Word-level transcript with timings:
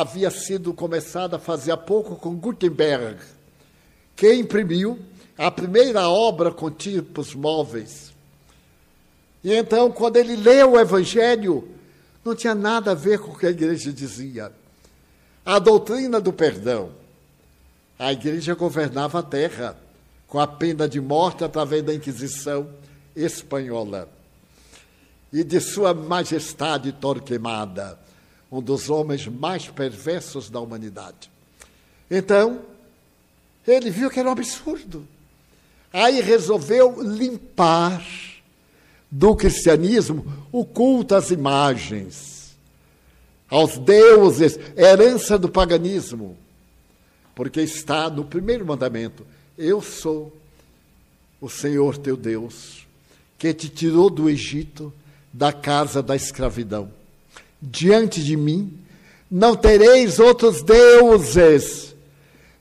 havia 0.00 0.30
sido 0.30 0.72
começada 0.72 1.36
a 1.36 1.38
fazer 1.38 1.70
há 1.70 1.76
pouco 1.76 2.16
com 2.16 2.34
Gutenberg, 2.34 3.18
que 4.16 4.32
imprimiu 4.32 4.98
a 5.36 5.50
primeira 5.50 6.08
obra 6.08 6.50
com 6.50 6.70
tipos 6.70 7.34
móveis. 7.34 8.10
E 9.44 9.52
então, 9.52 9.90
quando 9.92 10.16
ele 10.16 10.34
leu 10.34 10.72
o 10.72 10.80
Evangelho, 10.80 11.68
não 12.24 12.34
tinha 12.34 12.54
nada 12.54 12.92
a 12.92 12.94
ver 12.94 13.18
com 13.18 13.32
o 13.32 13.38
que 13.38 13.46
a 13.46 13.50
igreja 13.50 13.92
dizia. 13.92 14.50
A 15.44 15.58
doutrina 15.58 16.20
do 16.20 16.32
perdão. 16.32 16.90
A 17.98 18.12
igreja 18.12 18.54
governava 18.54 19.18
a 19.18 19.22
terra 19.22 19.76
com 20.26 20.40
a 20.40 20.46
pena 20.46 20.88
de 20.88 21.00
morte 21.02 21.44
através 21.44 21.82
da 21.82 21.92
Inquisição 21.92 22.66
espanhola. 23.14 24.08
E 25.30 25.44
de 25.44 25.60
Sua 25.60 25.92
Majestade 25.92 26.92
Torquemada, 26.92 27.98
um 28.52 28.60
dos 28.60 28.90
homens 28.90 29.26
mais 29.26 29.66
perversos 29.68 30.50
da 30.50 30.60
humanidade. 30.60 31.30
Então, 32.10 32.60
ele 33.66 33.90
viu 33.90 34.10
que 34.10 34.20
era 34.20 34.28
um 34.28 34.32
absurdo. 34.32 35.08
Aí 35.90 36.20
resolveu 36.20 37.02
limpar 37.02 38.06
do 39.10 39.34
cristianismo 39.34 40.46
o 40.52 40.66
culto 40.66 41.14
às 41.14 41.30
imagens, 41.30 42.54
aos 43.48 43.78
deuses, 43.78 44.58
herança 44.76 45.38
do 45.38 45.48
paganismo. 45.48 46.36
Porque 47.34 47.62
está 47.62 48.10
no 48.10 48.24
primeiro 48.24 48.66
mandamento: 48.66 49.26
Eu 49.56 49.80
sou 49.80 50.30
o 51.40 51.48
Senhor 51.48 51.96
teu 51.96 52.18
Deus, 52.18 52.86
que 53.38 53.54
te 53.54 53.70
tirou 53.70 54.10
do 54.10 54.28
Egito, 54.28 54.92
da 55.32 55.54
casa 55.54 56.02
da 56.02 56.14
escravidão. 56.14 57.01
Diante 57.62 58.22
de 58.22 58.36
mim 58.36 58.76
não 59.30 59.54
tereis 59.54 60.18
outros 60.18 60.62
deuses, 60.62 61.94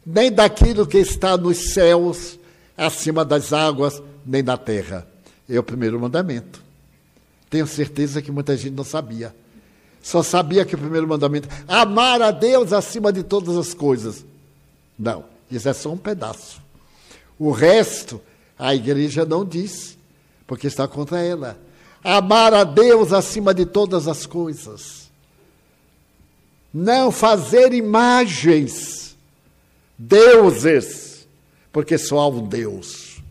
nem 0.06 0.32
daquilo 0.32 0.86
que 0.86 1.00
está 1.00 1.36
nos 1.36 1.74
céus, 1.74 2.40
acima 2.78 3.26
das 3.26 3.52
águas, 3.52 4.02
nem 4.26 4.44
na 4.44 4.56
terra. 4.58 5.08
É 5.50 5.60
o 5.60 5.64
primeiro 5.64 6.00
mandamento. 6.00 6.62
Tenho 7.50 7.68
certeza 7.68 8.22
que 8.22 8.32
muita 8.32 8.56
gente 8.56 8.74
não 8.74 8.84
sabia. 8.84 9.36
Só 10.02 10.24
sabia 10.24 10.64
que 10.64 10.76
o 10.76 10.78
primeiro 10.78 11.08
mandamento, 11.08 11.50
amar 11.68 12.22
a 12.22 12.32
Deus 12.32 12.72
acima 12.72 13.12
de 13.12 13.24
todas 13.24 13.58
as 13.58 13.74
coisas. 13.74 14.26
Não, 14.98 15.26
isso 15.52 15.68
é 15.68 15.74
só 15.74 15.92
um 15.92 15.98
pedaço. 15.98 16.62
O 17.38 17.52
resto, 17.52 18.22
a 18.58 18.74
igreja 18.74 19.26
não 19.26 19.44
diz, 19.44 19.98
porque 20.48 20.68
está 20.68 20.88
contra 20.88 21.20
ela. 21.20 21.60
Amar 22.04 22.54
a 22.54 22.64
Deus 22.64 23.14
acima 23.14 23.54
de 23.54 23.66
todas 23.66 24.08
as 24.08 24.26
coisas. 24.26 25.10
Não 26.74 27.12
fazer 27.12 27.74
imagens, 27.74 29.16
deuses, 29.98 31.28
porque 31.72 31.98
só 31.98 32.20
há 32.20 32.28
um 32.28 32.48
Deus. 32.48 33.22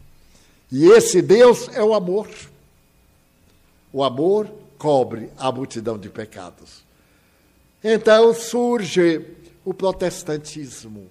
E 0.71 0.87
esse 0.87 1.21
Deus 1.21 1.69
é 1.73 1.83
o 1.83 1.95
amor. 1.95 2.29
O 3.93 4.05
amor 4.05 4.51
cobre 4.79 5.31
a 5.37 5.51
multidão 5.51 5.99
de 5.99 6.09
pecados. 6.09 6.85
Então 7.83 8.33
surge 8.33 9.27
o 9.65 9.75
protestantismo. 9.75 11.07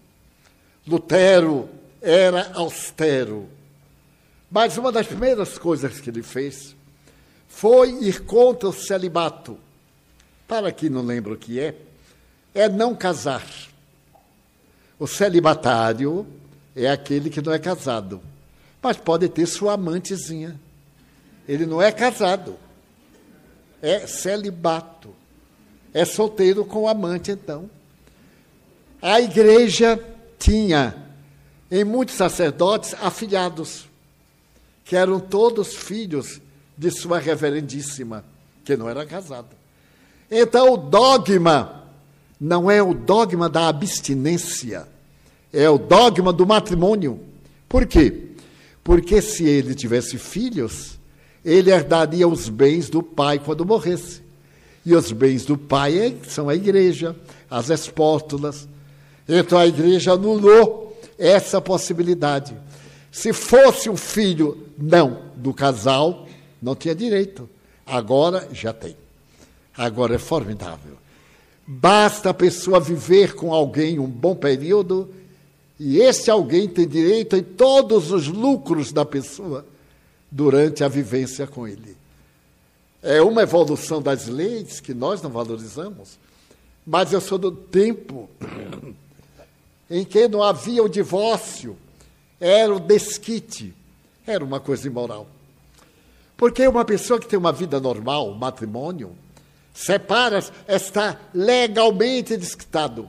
Lutero 0.87 1.67
era 2.01 2.51
austero. 2.53 3.49
Mas 4.50 4.77
uma 4.77 4.91
das 4.91 5.07
primeiras 5.07 5.57
coisas 5.57 6.00
que 6.00 6.09
ele 6.09 6.23
fez 6.23 6.75
foi 7.50 7.90
ir 8.06 8.22
contra 8.22 8.69
o 8.69 8.74
celibato. 8.74 9.57
Para 10.48 10.72
quem 10.72 10.90
não 10.90 11.01
lembra 11.01 11.34
o 11.34 11.38
que 11.38 11.60
é, 11.60 11.75
é 12.56 12.69
não 12.69 12.96
casar. 12.96 13.46
O 14.98 15.06
celibatário 15.06 16.25
é 16.74 16.90
aquele 16.90 17.30
que 17.30 17.42
não 17.42 17.51
é 17.51 17.60
casado 17.60 18.22
mas 18.81 18.98
pode 18.98 19.28
ter 19.30 19.46
sua 19.46 19.74
amantezinha. 19.74 20.60
Ele 21.48 21.66
não 21.66 21.81
é 21.81 21.92
casado, 21.92 22.56
é 23.81 24.06
celibato. 24.07 25.13
É 25.94 26.06
solteiro 26.06 26.63
com 26.63 26.88
amante, 26.88 27.31
então. 27.31 27.69
A 29.01 29.19
igreja 29.19 30.00
tinha, 30.38 30.96
em 31.72 31.84
muitos 31.84 32.16
sacerdotes, 32.16 32.94
afilhados, 33.01 33.88
que 34.86 34.96
eram 34.96 35.19
todos 35.19 35.75
filhos 35.75 36.40
de 36.79 36.89
sua 36.89 37.19
reverendíssima, 37.19 38.23
que 38.63 38.77
não 38.77 38.89
era 38.89 39.05
casada. 39.05 39.49
Então, 40.31 40.73
o 40.73 40.77
dogma 40.77 41.83
não 42.39 42.71
é 42.71 42.81
o 42.81 42.93
dogma 42.93 43.49
da 43.49 43.67
abstinência, 43.67 44.87
é 45.51 45.69
o 45.69 45.77
dogma 45.77 46.31
do 46.31 46.47
matrimônio. 46.47 47.19
Por 47.67 47.85
quê? 47.85 48.29
Porque 48.81 49.21
se 49.21 49.43
ele 49.43 49.75
tivesse 49.75 50.17
filhos, 50.17 50.97
ele 51.43 51.69
herdaria 51.69 52.25
os 52.25 52.47
bens 52.47 52.89
do 52.89 53.03
pai 53.03 53.39
quando 53.39 53.65
morresse. 53.65 54.21
E 54.85 54.95
os 54.95 55.11
bens 55.11 55.43
do 55.43 55.57
pai 55.57 55.97
é, 55.97 56.15
são 56.29 56.47
a 56.47 56.55
igreja, 56.55 57.13
as 57.51 57.69
espóstulas. 57.69 58.69
Então 59.27 59.59
a 59.59 59.67
igreja 59.67 60.13
anulou 60.13 60.97
essa 61.17 61.59
possibilidade. 61.59 62.55
Se 63.11 63.33
fosse 63.33 63.89
um 63.89 63.97
filho 63.97 64.65
não 64.77 65.23
do 65.35 65.53
casal, 65.53 66.25
não 66.61 66.75
tinha 66.75 66.95
direito. 66.95 67.50
Agora 67.85 68.47
já 68.51 68.73
tem. 68.73 68.95
Agora 69.75 70.15
é 70.15 70.19
formidável. 70.19 70.97
Basta 71.65 72.31
a 72.31 72.33
pessoa 72.33 72.79
viver 72.79 73.35
com 73.35 73.53
alguém 73.53 74.00
um 74.00 74.07
bom 74.07 74.35
período 74.35 75.09
e 75.79 76.00
esse 76.00 76.29
alguém 76.29 76.67
tem 76.67 76.88
direito 76.88 77.38
em 77.38 77.44
todos 77.44 78.11
os 78.11 78.27
lucros 78.27 78.91
da 78.91 79.06
pessoa 79.06 79.65
durante 80.29 80.83
a 80.83 80.88
vivência 80.88 81.47
com 81.47 81.67
ele. 81.67 81.95
É 83.01 83.21
uma 83.21 83.44
evolução 83.44 84.01
das 84.01 84.27
leis 84.27 84.81
que 84.81 84.94
nós 84.94 85.21
não 85.21 85.29
valorizamos, 85.29 86.19
mas 86.85 87.13
eu 87.13 87.21
sou 87.21 87.38
do 87.38 87.51
tempo 87.51 88.29
em 89.89 90.03
que 90.03 90.27
não 90.27 90.44
havia 90.44 90.83
o 90.83 90.89
divórcio, 90.89 91.77
era 92.39 92.75
o 92.75 92.79
desquite, 92.79 93.73
era 94.27 94.44
uma 94.44 94.59
coisa 94.59 94.85
imoral. 94.85 95.27
Porque 96.39 96.68
uma 96.68 96.83
pessoa 96.83 97.19
que 97.19 97.27
tem 97.27 97.38
uma 97.38 97.51
vida 97.51 97.80
normal, 97.80 98.33
matrimônio, 98.33 99.15
separa, 99.71 100.44
está 100.68 101.19
legalmente 101.36 102.36
desquitado 102.36 103.07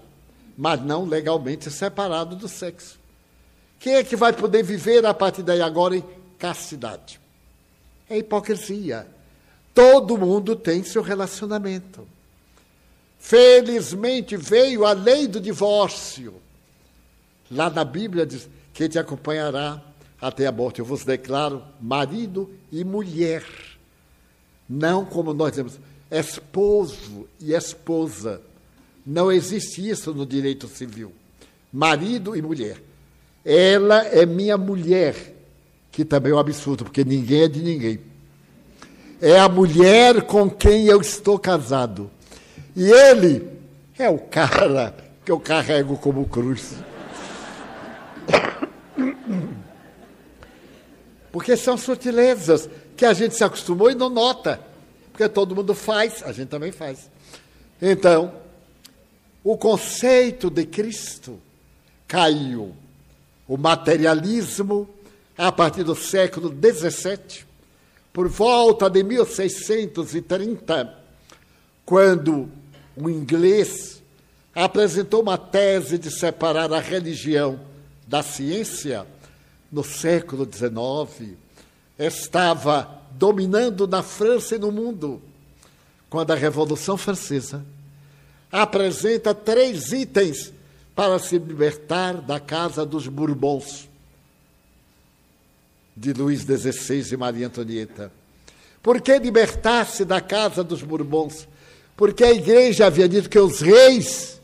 mas 0.61 0.85
não 0.85 1.07
legalmente 1.07 1.71
separado 1.71 2.37
do 2.37 2.47
sexo. 2.47 3.01
Quem 3.79 3.95
é 3.95 4.05
que 4.05 4.15
vai 4.15 4.31
poder 4.31 4.63
viver 4.63 5.07
a 5.07 5.15
partir 5.15 5.43
daí 5.43 5.63
agora 5.63 5.97
em 5.97 6.05
castidade? 6.39 7.19
É 8.11 8.19
hipocrisia. 8.19 9.07
Todo 9.73 10.19
mundo 10.19 10.55
tem 10.55 10.85
seu 10.85 11.01
relacionamento. 11.01 12.07
Felizmente 13.19 14.37
veio 14.37 14.85
a 14.85 14.93
lei 14.93 15.27
do 15.27 15.41
divórcio. 15.41 16.35
Lá 17.51 17.71
na 17.71 17.83
Bíblia 17.83 18.27
diz: 18.27 18.47
quem 18.75 18.87
te 18.87 18.99
acompanhará 18.99 19.83
até 20.21 20.47
a 20.47 20.53
morte. 20.53 20.81
Eu 20.81 20.85
vos 20.85 21.05
declaro 21.05 21.63
marido 21.81 22.51
e 22.71 22.85
mulher. 22.85 23.45
Não 24.69 25.05
como 25.05 25.33
nós 25.33 25.51
dizemos, 25.51 25.79
esposo 26.11 27.27
e 27.41 27.53
esposa. 27.53 28.41
Não 29.05 29.33
existe 29.33 29.89
isso 29.89 30.13
no 30.15 30.27
direito 30.27 30.69
civil. 30.69 31.13
Marido 31.73 32.37
e 32.37 32.43
mulher. 32.43 32.77
Ela 33.45 34.05
é 34.07 34.27
minha 34.27 34.59
mulher, 34.59 35.15
que 35.91 36.05
também 36.05 36.33
é 36.33 36.35
um 36.35 36.39
absurdo, 36.39 36.85
porque 36.85 37.05
ninguém 37.05 37.43
é 37.43 37.49
de 37.49 37.63
ninguém. 37.63 38.01
É 39.21 39.39
a 39.39 39.49
mulher 39.49 40.23
com 40.23 40.49
quem 40.49 40.87
eu 40.87 41.01
estou 41.01 41.39
casado. 41.39 42.11
E 42.77 42.91
ele 42.91 43.49
é 43.99 44.09
o 44.09 44.19
cara 44.19 44.95
que 45.25 45.33
eu 45.33 45.41
carrego 45.41 45.97
como 45.97 46.29
cruz. 46.29 46.75
Porque 51.33 51.57
são 51.57 51.77
sutilezas 51.77 52.69
que 52.97 53.05
a 53.05 53.13
gente 53.13 53.37
se 53.37 53.45
acostumou 53.45 53.91
e 53.91 53.95
não 53.95 54.11
nota. 54.11 54.61
Porque 55.13 55.29
todo 55.29 55.55
mundo 55.55 55.75
faz, 55.75 56.23
a 56.25 56.33
gente 56.33 56.49
também 56.49 56.73
faz. 56.73 57.11
Então, 57.81 58.33
o 59.43 59.57
conceito 59.57 60.51
de 60.51 60.67
Cristo 60.67 61.41
caiu. 62.07 62.75
O 63.47 63.57
materialismo, 63.57 64.89
a 65.37 65.51
partir 65.51 65.83
do 65.83 65.95
século 65.97 66.51
XVII, 66.51 67.45
por 68.13 68.29
volta 68.29 68.91
de 68.91 69.03
1630, 69.03 70.97
quando 71.85 72.51
o 72.97 73.09
inglês 73.09 74.03
apresentou 74.55 75.23
uma 75.23 75.39
tese 75.39 75.97
de 75.99 76.11
separar 76.11 76.73
a 76.73 76.81
religião 76.81 77.61
da 78.07 78.23
ciência, 78.23 79.07
no 79.71 79.85
século 79.85 80.49
XIX, 80.51 81.37
estava 81.99 83.01
dominando 83.13 83.87
na 83.87 84.03
França 84.03 84.57
e 84.57 84.59
no 84.59 84.73
mundo, 84.73 85.21
quando 86.09 86.33
a 86.33 86.37
Revolução 86.37 86.97
Francesa 86.97 87.65
apresenta 88.51 89.35
três 89.35 89.93
itens 89.93 90.53
para 90.95 91.19
se 91.19 91.39
libertar 91.39 92.15
da 92.15 92.41
casa 92.41 92.85
dos 92.85 93.07
Bourbons, 93.07 93.89
de 95.97 96.13
Luís 96.13 96.41
XVI 96.41 97.13
e 97.13 97.17
Maria 97.17 97.47
Antonieta. 97.47 98.13
Por 98.83 99.01
que 99.01 99.19
libertar-se 99.19 100.05
da 100.05 100.21
casa 100.21 100.65
dos 100.65 100.83
Bourbons? 100.83 101.47
Porque 101.97 102.25
a 102.25 102.33
igreja 102.33 102.87
havia 102.87 103.09
dito 103.09 103.29
que 103.29 103.39
os 103.39 103.61
reis 103.61 104.41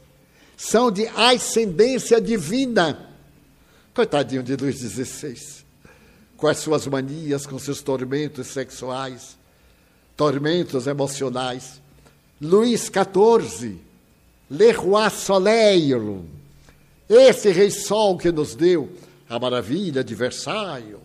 são 0.57 0.91
de 0.91 1.07
ascendência 1.09 2.21
divina. 2.21 3.16
Coitadinho 3.97 4.43
de 4.43 4.55
Luís 4.57 4.77
XVI, 4.77 5.65
com 6.37 6.47
as 6.47 6.59
suas 6.59 6.87
manias, 6.87 7.47
com 7.47 7.59
seus 7.59 7.81
tormentos 7.81 8.49
sexuais, 8.49 9.39
tormentos 10.15 10.87
emocionais. 10.87 11.81
Luís 12.39 12.91
XIV, 12.93 13.79
Le 14.51 14.73
Roi 14.73 15.09
Soleil, 15.09 16.27
esse 17.09 17.51
rei 17.51 17.71
sol 17.71 18.19
que 18.19 18.31
nos 18.31 18.55
deu 18.55 18.93
a 19.31 19.39
maravilha 19.39 20.05
de 20.05 20.15
Versailles, 20.15 20.99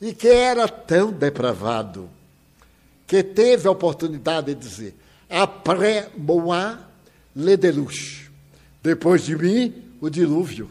e 0.00 0.14
que 0.14 0.28
era 0.28 0.66
tão 0.66 1.12
depravado, 1.12 2.08
que 3.06 3.22
teve 3.22 3.68
a 3.68 3.72
oportunidade 3.72 4.54
de 4.54 4.60
dizer: 4.66 4.94
Après 5.28 6.08
moi, 6.16 6.78
le 7.36 7.58
déluge. 7.58 8.30
Depois 8.82 9.22
de 9.22 9.36
mim, 9.36 9.74
o 10.00 10.08
dilúvio. 10.08 10.70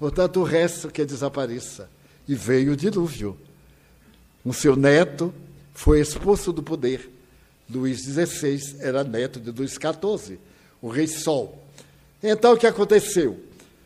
Portanto, 0.00 0.40
o 0.40 0.44
resto 0.44 0.88
que 0.88 1.04
desapareça. 1.04 1.90
E 2.26 2.34
veio 2.34 2.72
o 2.72 2.76
dilúvio. 2.76 3.38
O 4.42 4.54
seu 4.54 4.74
neto 4.74 5.32
foi 5.74 6.00
expulso 6.00 6.54
do 6.54 6.62
poder. 6.62 7.10
Luís 7.68 8.00
XVI 8.00 8.78
era 8.80 9.04
neto 9.04 9.38
de 9.38 9.50
Luís 9.50 9.72
XIV, 9.72 10.38
o 10.80 10.88
rei 10.88 11.06
Sol. 11.06 11.62
Então, 12.22 12.54
o 12.54 12.56
que 12.56 12.66
aconteceu? 12.66 13.44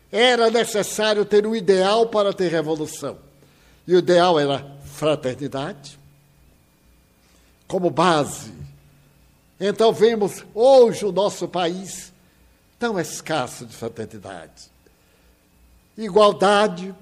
Era 0.09 0.49
necessário 0.49 1.25
ter 1.25 1.45
um 1.45 1.53
ideal 1.53 2.07
para 2.07 2.31
ter 2.31 2.49
revolução. 2.49 3.17
E 3.85 3.93
o 3.93 3.99
ideal 3.99 4.39
era 4.39 4.65
fraternidade, 4.93 5.99
como 7.67 7.89
base. 7.89 8.53
Então, 9.59 9.91
vemos 9.91 10.45
hoje 10.53 11.03
o 11.03 11.11
nosso 11.11 11.45
país 11.45 12.13
tão 12.79 12.97
escasso 12.97 13.65
de 13.65 13.75
fraternidade. 13.75 14.74
Igualdade, 15.97 16.93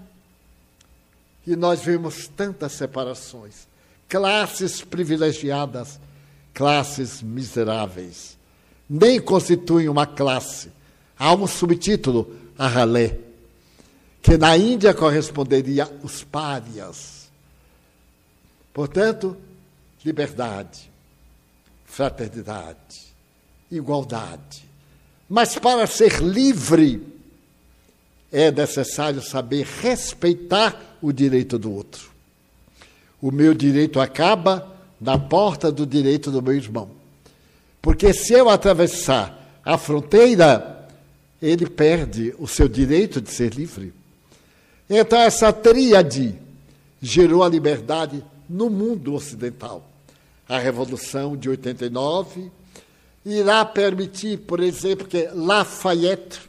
e 1.46 1.56
nós 1.56 1.82
vemos 1.82 2.28
tantas 2.28 2.74
separações 2.74 3.68
classes 4.14 4.80
privilegiadas, 4.80 6.00
classes 6.54 7.24
miseráveis. 7.24 8.38
Nem 8.88 9.20
constituem 9.20 9.90
uma 9.90 10.06
classe. 10.06 10.72
Há 11.18 11.34
um 11.34 11.48
subtítulo, 11.48 12.36
a 12.56 12.68
ralé, 12.68 13.18
que 14.22 14.38
na 14.38 14.56
Índia 14.56 14.94
corresponderia 14.94 15.92
os 16.04 16.24
párias. 16.24 17.32
Portanto, 18.72 19.36
liberdade, 20.06 20.92
fraternidade, 21.84 23.16
igualdade. 23.72 24.64
Mas 25.28 25.58
para 25.58 25.88
ser 25.88 26.22
livre, 26.22 27.02
é 28.34 28.52
necessário 28.52 29.22
saber 29.22 29.66
respeitar 29.82 30.98
o 31.02 31.14
direito 31.14 31.58
do 31.58 31.72
outro 31.72 32.14
o 33.24 33.32
meu 33.32 33.54
direito 33.54 34.02
acaba 34.02 34.70
na 35.00 35.18
porta 35.18 35.72
do 35.72 35.86
direito 35.86 36.30
do 36.30 36.42
meu 36.42 36.54
irmão. 36.54 36.90
Porque 37.82 38.14
se 38.14 38.34
eu 38.34 38.50
atravessar 38.50 39.62
a 39.64 39.78
fronteira, 39.78 40.90
ele 41.42 41.66
perde 41.66 42.36
o 42.38 42.46
seu 42.46 42.68
direito 42.68 43.22
de 43.22 43.32
ser 43.32 43.54
livre. 43.54 43.94
Então, 44.90 45.18
essa 45.18 45.54
tríade 45.54 46.38
gerou 47.02 47.46
a 47.46 47.50
liberdade 47.50 48.22
no 48.50 48.70
mundo 48.70 49.14
ocidental. 49.14 49.90
A 50.48 50.60
Revolução 50.60 51.38
de 51.38 51.48
89 51.48 52.52
irá 53.26 53.64
permitir, 53.64 54.40
por 54.40 54.60
exemplo, 54.60 55.08
que 55.08 55.30
Lafayette, 55.34 56.42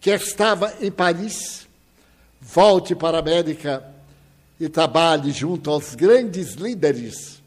que 0.00 0.10
estava 0.10 0.74
em 0.80 0.90
Paris, 0.90 1.66
volte 2.40 2.94
para 2.94 3.16
a 3.16 3.20
América 3.20 3.84
e 4.60 4.68
trabalhe 4.68 5.30
junto 5.30 5.70
aos 5.70 5.94
grandes 5.94 6.54
líderes 6.54 7.42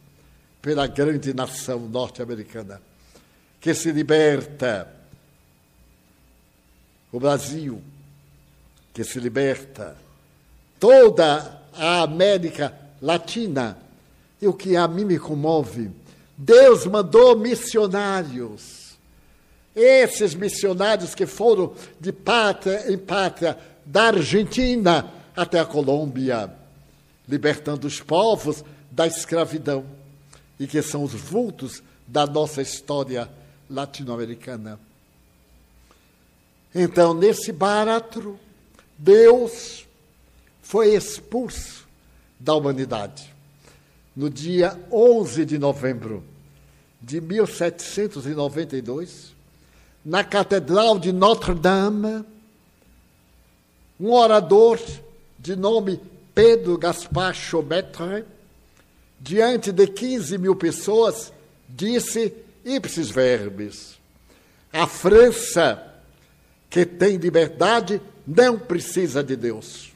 pela 0.61 0.87
grande 0.87 1.33
nação 1.33 1.79
norte-americana, 1.79 2.81
que 3.59 3.73
se 3.73 3.91
liberta 3.91 4.87
o 7.11 7.19
Brasil, 7.19 7.81
que 8.93 9.03
se 9.03 9.19
liberta 9.19 9.97
toda 10.79 11.61
a 11.73 12.01
América 12.01 12.77
Latina. 13.01 13.77
E 14.41 14.47
o 14.47 14.53
que 14.53 14.75
a 14.75 14.87
mim 14.87 15.05
me 15.05 15.19
comove, 15.19 15.91
Deus 16.35 16.85
mandou 16.85 17.37
missionários. 17.37 18.80
Esses 19.75 20.33
missionários 20.33 21.15
que 21.15 21.25
foram 21.25 21.73
de 21.99 22.11
pátria 22.11 22.91
em 22.91 22.97
pátria, 22.97 23.57
da 23.85 24.07
Argentina 24.07 25.11
até 25.35 25.59
a 25.59 25.65
Colômbia, 25.65 26.51
libertando 27.27 27.85
os 27.87 27.99
povos 27.99 28.63
da 28.89 29.05
escravidão 29.07 29.85
e 30.59 30.67
que 30.67 30.81
são 30.81 31.03
os 31.03 31.13
vultos 31.13 31.81
da 32.07 32.25
nossa 32.27 32.61
história 32.61 33.29
latino-americana. 33.69 34.79
Então, 36.73 37.13
nesse 37.13 37.51
báratro, 37.51 38.39
Deus 38.97 39.85
foi 40.61 40.93
expulso 40.93 41.85
da 42.39 42.55
humanidade. 42.55 43.29
No 44.15 44.29
dia 44.29 44.79
11 44.91 45.43
de 45.45 45.57
novembro 45.57 46.23
de 47.01 47.19
1792, 47.19 49.30
na 50.03 50.23
Catedral 50.23 50.99
de 50.99 51.11
Notre-Dame, 51.11 52.25
um 53.99 54.11
orador 54.11 54.79
de 55.37 55.55
nome 55.55 55.99
Pedro 56.33 56.77
Gaspar 56.77 57.33
Chaumetre, 57.33 58.25
diante 59.19 59.71
de 59.71 59.87
15 59.87 60.37
mil 60.37 60.55
pessoas, 60.55 61.31
disse 61.69 62.33
ipsis 62.65 63.09
verbis: 63.09 63.99
a 64.73 64.87
França, 64.87 65.83
que 66.69 66.85
tem 66.85 67.17
liberdade, 67.17 68.01
não 68.25 68.57
precisa 68.57 69.23
de 69.23 69.35
Deus. 69.35 69.91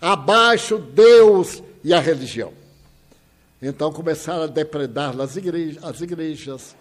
Abaixo 0.00 0.78
Deus 0.78 1.62
e 1.82 1.92
a 1.92 2.00
religião. 2.00 2.52
Então 3.60 3.92
começaram 3.92 4.44
a 4.44 4.46
depredar 4.46 5.18
as 5.20 5.36
igrejas, 5.36 5.84
as 5.84 6.00
igrejas, 6.00 6.76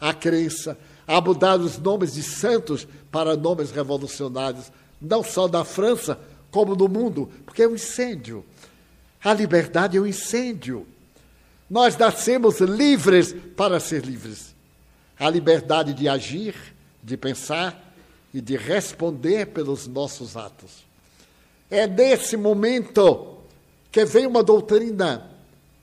a 0.00 0.12
crença, 0.12 0.76
a 1.10 1.20
mudar 1.20 1.58
os 1.58 1.76
nomes 1.76 2.12
de 2.12 2.22
santos 2.22 2.86
para 3.10 3.36
nomes 3.36 3.72
revolucionários, 3.72 4.70
não 5.02 5.24
só 5.24 5.48
da 5.48 5.64
França, 5.64 6.16
como 6.52 6.76
no 6.76 6.86
mundo, 6.86 7.28
porque 7.44 7.64
é 7.64 7.68
um 7.68 7.74
incêndio. 7.74 8.44
A 9.22 9.34
liberdade 9.34 9.96
é 9.96 10.00
um 10.00 10.06
incêndio. 10.06 10.86
Nós 11.68 11.96
nascemos 11.96 12.60
livres 12.60 13.34
para 13.56 13.80
ser 13.80 14.04
livres. 14.04 14.54
A 15.18 15.28
liberdade 15.28 15.94
de 15.94 16.08
agir, 16.08 16.54
de 17.02 17.16
pensar 17.16 17.92
e 18.32 18.40
de 18.40 18.56
responder 18.56 19.46
pelos 19.46 19.88
nossos 19.88 20.36
atos. 20.36 20.84
É 21.68 21.88
nesse 21.88 22.36
momento 22.36 23.38
que 23.90 24.04
vem 24.04 24.26
uma 24.26 24.44
doutrina 24.44 25.28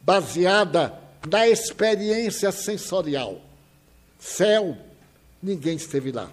baseada 0.01 0.97
na 1.29 1.45
experiência 1.45 2.49
sensorial. 2.53 3.41
Céu, 4.17 4.77
ninguém 5.41 5.75
esteve 5.75 6.11
lá. 6.11 6.29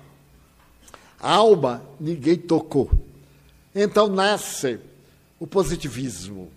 Alma, 1.21 1.83
ninguém 1.99 2.37
tocou. 2.37 2.91
Então 3.75 4.09
nasce 4.09 4.79
o 5.41 5.47
positivismo. 5.47 6.51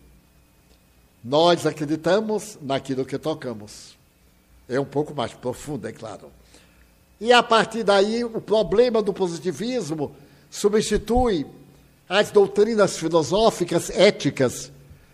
Nós 1.24 1.66
acreditamos 1.66 2.58
naquilo 2.62 3.06
que 3.06 3.18
tocamos. 3.18 3.98
É 4.70 4.80
um 4.80 4.86
pouco 4.86 5.16
mais 5.16 5.34
profundo, 5.34 5.88
é 5.88 5.92
claro. 5.92 6.32
E 7.20 7.34
a 7.34 7.42
partir 7.42 7.84
daí, 7.84 8.24
o 8.24 8.40
problema 8.40 9.02
do 9.02 9.14
positivismo 9.14 10.16
substitui 10.50 11.46
as 12.08 12.32
doutrinas 12.32 12.98
filosóficas 12.98 13.90
éticas 13.90 14.72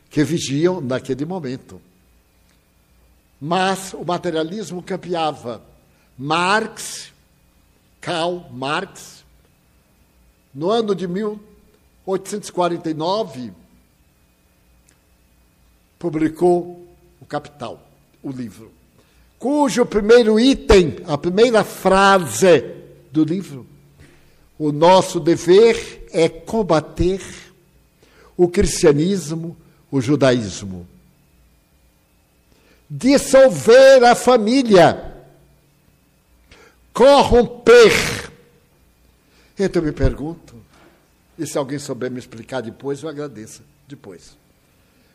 que 0.09 0.23
vigiam 0.23 0.81
naquele 0.81 1.25
momento. 1.25 1.81
Mas 3.39 3.93
o 3.93 4.03
materialismo 4.03 4.83
campeava. 4.83 5.61
Marx, 6.17 7.12
Karl 8.03 8.43
Marx, 8.51 9.23
no 10.53 10.69
ano 10.69 10.93
de 10.93 11.07
1849, 11.07 13.51
publicou 15.97 16.85
O 17.21 17.25
Capital, 17.25 17.79
o 18.21 18.29
livro. 18.29 18.69
cujo 19.39 19.85
primeiro 19.85 20.37
item, 20.37 20.97
a 21.07 21.17
primeira 21.17 21.63
frase 21.63 22.75
do 23.09 23.23
livro, 23.23 23.65
o 24.59 24.73
nosso 24.73 25.21
dever 25.21 26.05
é 26.11 26.27
combater 26.27 27.21
o 28.35 28.49
cristianismo, 28.49 29.55
o 29.89 30.01
judaísmo. 30.01 30.85
Dissolver 32.89 34.03
a 34.03 34.13
família. 34.13 35.12
Corromper. 36.93 38.31
Então 39.57 39.81
eu 39.81 39.85
me 39.85 39.91
pergunto, 39.91 40.55
e 41.37 41.45
se 41.45 41.57
alguém 41.57 41.79
souber 41.79 42.11
me 42.11 42.19
explicar 42.19 42.61
depois, 42.61 43.01
eu 43.01 43.09
agradeço. 43.09 43.61
Depois. 43.87 44.37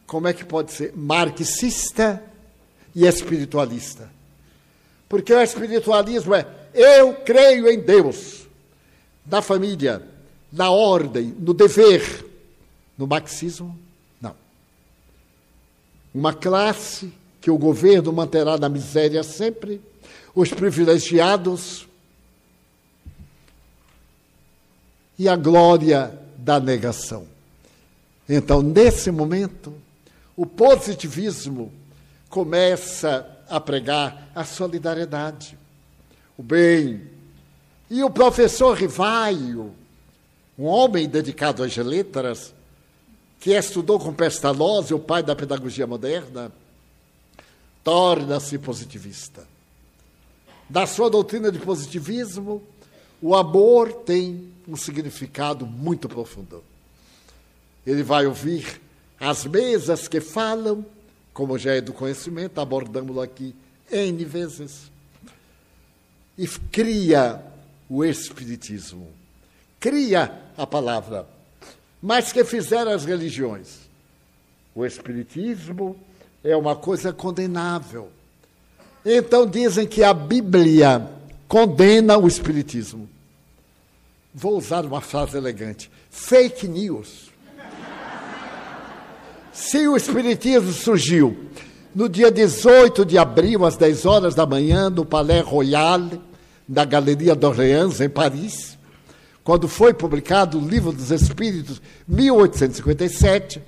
Como 0.07 0.27
é 0.27 0.33
que 0.33 0.45
pode 0.45 0.73
ser 0.73 0.93
marxista 0.97 2.23
e 2.95 3.07
espiritualista? 3.07 4.11
Porque 5.09 5.33
o 5.33 5.41
espiritualismo 5.41 6.35
é 6.35 6.47
eu 6.75 7.15
creio 7.15 7.69
em 7.69 7.81
Deus, 7.81 8.47
na 9.27 9.41
família, 9.41 10.03
na 10.53 10.71
ordem, 10.71 11.35
no 11.39 11.55
dever. 11.55 12.27
No 12.97 13.07
marxismo, 13.07 13.79
não. 14.21 14.35
Uma 16.13 16.35
classe 16.35 17.13
que 17.41 17.51
o 17.51 17.57
governo 17.57 18.13
manterá 18.13 18.59
na 18.59 18.69
miséria 18.69 19.23
sempre, 19.23 19.81
os 20.41 20.51
privilegiados 20.51 21.89
e 25.19 25.29
a 25.29 25.35
glória 25.35 26.17
da 26.37 26.61
negação. 26.61 27.27
Então, 28.29 28.63
nesse 28.63 29.11
momento, 29.11 29.75
o 30.37 30.47
positivismo 30.47 31.73
começa 32.31 33.29
a 33.49 33.59
pregar 33.59 34.31
a 34.33 34.45
solidariedade, 34.45 35.59
o 36.37 36.43
bem. 36.45 37.03
E 37.91 38.05
o 38.05 38.11
professor 38.11 38.77
Rivaio, 38.77 39.75
um 40.57 40.67
homem 40.67 41.09
dedicado 41.09 41.65
às 41.65 41.77
letras, 41.77 42.55
que 43.41 43.51
estudou 43.51 43.99
com 43.99 44.15
Pestalozzi, 44.15 44.95
o 44.95 45.01
pai 45.01 45.21
da 45.21 45.35
pedagogia 45.35 45.87
moderna, 45.89 46.53
torna-se 47.83 48.57
positivista. 48.57 49.58
Da 50.69 50.87
sua 50.87 51.09
doutrina 51.09 51.51
de 51.51 51.59
positivismo, 51.59 52.63
o 53.23 53.35
amor 53.35 53.93
tem 53.93 54.53
um 54.67 54.77
significado 54.77 55.67
muito 55.67 56.09
profundo. 56.09 56.63
Ele 57.87 58.03
vai 58.03 58.27
ouvir 58.27 58.81
as 59.19 59.45
mesas 59.47 60.07
que 60.07 60.21
falam, 60.21 60.85
como 61.33 61.59
já 61.59 61.75
é 61.75 61.81
do 61.81 61.93
conhecimento, 61.93 62.61
abordamos 62.61 63.17
aqui 63.19 63.55
N 63.91 64.25
vezes, 64.25 64.91
e 66.37 66.47
cria 66.47 67.43
o 67.89 68.05
Espiritismo, 68.05 69.09
cria 69.81 70.39
a 70.57 70.67
palavra 70.67 71.27
mas 72.01 72.33
que 72.33 72.45
fizeram 72.45 72.93
as 72.93 73.05
religiões. 73.05 73.81
O 74.75 74.87
Espiritismo 74.87 75.97
é 76.43 76.57
uma 76.57 76.77
coisa 76.77 77.13
condenável. 77.13 78.11
Então 79.05 79.47
dizem 79.47 79.87
que 79.87 80.03
a 80.03 80.13
Bíblia 80.13 81.09
condena 81.47 82.19
o 82.19 82.27
Espiritismo. 82.27 83.09
Vou 84.35 84.59
usar 84.59 84.85
uma 84.85 85.01
frase 85.01 85.37
elegante: 85.37 85.91
fake 86.11 86.69
news. 86.69 87.29
Se 89.53 89.89
o 89.89 89.97
Espiritismo 89.97 90.73
surgiu 90.73 91.37
no 91.95 92.09
dia 92.09 92.31
18 92.31 93.05
de 93.05 93.19
abril, 93.19 93.65
às 93.65 93.77
10 93.77 94.07
horas 94.07 94.35
da 94.35 94.47
manhã, 94.47 94.89
no 94.89 95.05
Palais 95.05 95.45
Royal, 95.45 96.09
na 96.69 96.85
Galeria 96.85 97.35
d'Orléans, 97.35 98.01
em 98.01 98.09
Paris, 98.09 98.79
quando 99.43 99.67
foi 99.67 99.95
publicado 99.95 100.59
o 100.59 100.69
Livro 100.69 100.93
dos 100.93 101.11
Espíritos, 101.11 101.81
1857, 102.07 103.61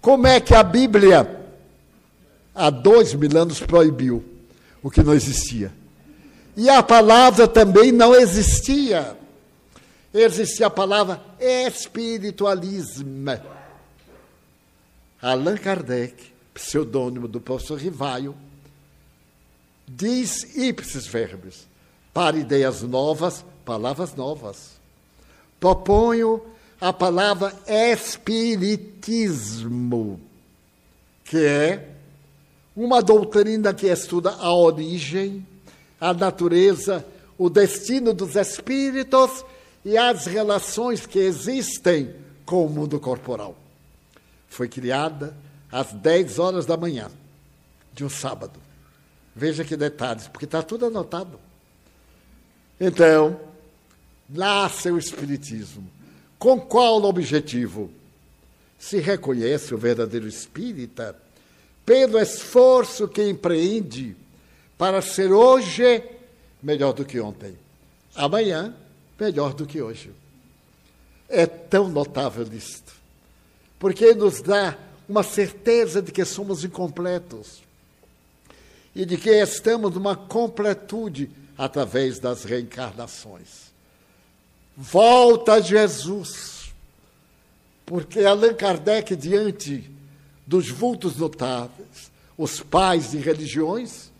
como 0.00 0.26
é 0.26 0.40
que 0.40 0.54
a 0.54 0.62
Bíblia, 0.62 1.28
há 2.54 2.70
dois 2.70 3.14
mil 3.14 3.38
anos, 3.38 3.60
proibiu 3.60 4.35
o 4.86 4.90
que 4.90 5.02
não 5.02 5.14
existia. 5.14 5.72
E 6.56 6.70
a 6.70 6.80
palavra 6.80 7.48
também 7.48 7.90
não 7.90 8.14
existia. 8.14 9.16
Existia 10.14 10.68
a 10.68 10.70
palavra 10.70 11.20
espiritualismo. 11.40 13.32
Allan 15.20 15.56
Kardec, 15.56 16.32
pseudônimo 16.54 17.26
do 17.26 17.40
professor 17.40 17.80
Rivaio, 17.80 18.36
diz 19.88 20.54
ipsis 20.54 21.08
verbis, 21.08 21.66
para 22.14 22.36
ideias 22.36 22.82
novas, 22.82 23.44
palavras 23.64 24.14
novas 24.14 24.76
proponho 25.58 26.40
a 26.80 26.92
palavra 26.92 27.52
espiritismo, 27.66 30.20
que 31.24 31.44
é 31.44 31.95
uma 32.76 33.00
doutrina 33.00 33.72
que 33.72 33.86
estuda 33.86 34.32
a 34.32 34.52
origem, 34.52 35.46
a 35.98 36.12
natureza, 36.12 37.04
o 37.38 37.48
destino 37.48 38.12
dos 38.12 38.36
espíritos 38.36 39.44
e 39.82 39.96
as 39.96 40.26
relações 40.26 41.06
que 41.06 41.18
existem 41.18 42.14
com 42.44 42.66
o 42.66 42.68
mundo 42.68 43.00
corporal. 43.00 43.56
Foi 44.48 44.68
criada 44.68 45.34
às 45.72 45.92
10 45.92 46.38
horas 46.38 46.66
da 46.66 46.76
manhã 46.76 47.10
de 47.94 48.04
um 48.04 48.10
sábado. 48.10 48.60
Veja 49.34 49.64
que 49.64 49.76
detalhes, 49.76 50.28
porque 50.28 50.44
está 50.44 50.62
tudo 50.62 50.86
anotado. 50.86 51.38
Então, 52.78 53.40
nasce 54.28 54.90
o 54.90 54.98
Espiritismo. 54.98 55.90
Com 56.38 56.60
qual 56.60 57.02
objetivo? 57.04 57.90
Se 58.78 58.98
reconhece 58.98 59.74
o 59.74 59.78
verdadeiro 59.78 60.28
espírita 60.28 61.16
pelo 61.86 62.18
esforço 62.18 63.06
que 63.06 63.22
empreende 63.22 64.16
para 64.76 65.00
ser 65.00 65.32
hoje 65.32 66.02
melhor 66.62 66.92
do 66.92 67.04
que 67.04 67.20
ontem, 67.20 67.56
amanhã 68.14 68.74
melhor 69.18 69.54
do 69.54 69.64
que 69.64 69.80
hoje. 69.80 70.10
É 71.28 71.46
tão 71.46 71.88
notável 71.88 72.46
isto, 72.52 72.92
porque 73.78 74.12
nos 74.14 74.42
dá 74.42 74.76
uma 75.08 75.22
certeza 75.22 76.02
de 76.02 76.12
que 76.12 76.24
somos 76.24 76.64
incompletos 76.64 77.62
e 78.94 79.04
de 79.04 79.16
que 79.16 79.30
estamos 79.30 79.94
numa 79.94 80.16
completude 80.16 81.30
através 81.56 82.18
das 82.18 82.44
reencarnações. 82.44 83.72
Volta 84.76 85.60
Jesus. 85.60 86.72
Porque 87.84 88.20
Allan 88.20 88.54
Kardec, 88.54 89.14
diante 89.14 89.88
dos 90.46 90.68
vultos 90.68 91.16
notáveis, 91.16 91.75
os 92.36 92.60
pais 92.60 93.10
de 93.10 93.18
religiões, 93.18 94.10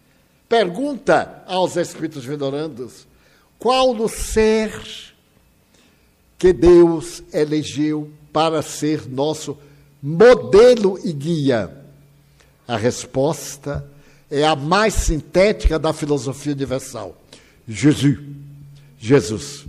pergunta 0.49 1.43
aos 1.47 1.77
espíritos 1.77 2.25
venerandos 2.25 3.07
qual 3.59 3.95
o 3.97 4.09
ser 4.09 4.73
que 6.39 6.53
Deus 6.53 7.23
elegeu 7.33 8.11
para 8.33 8.63
ser 8.63 9.09
nosso 9.09 9.57
modelo 10.03 10.99
e 11.03 11.13
guia. 11.13 11.75
A 12.69 12.77
resposta 12.77 13.89
é 14.31 14.45
a 14.45 14.57
mais 14.57 14.95
sintética 14.95 15.79
da 15.79 15.93
filosofia 15.93 16.53
universal: 16.53 17.17
Jesus. 17.67 18.19
Jesus. 18.99 19.67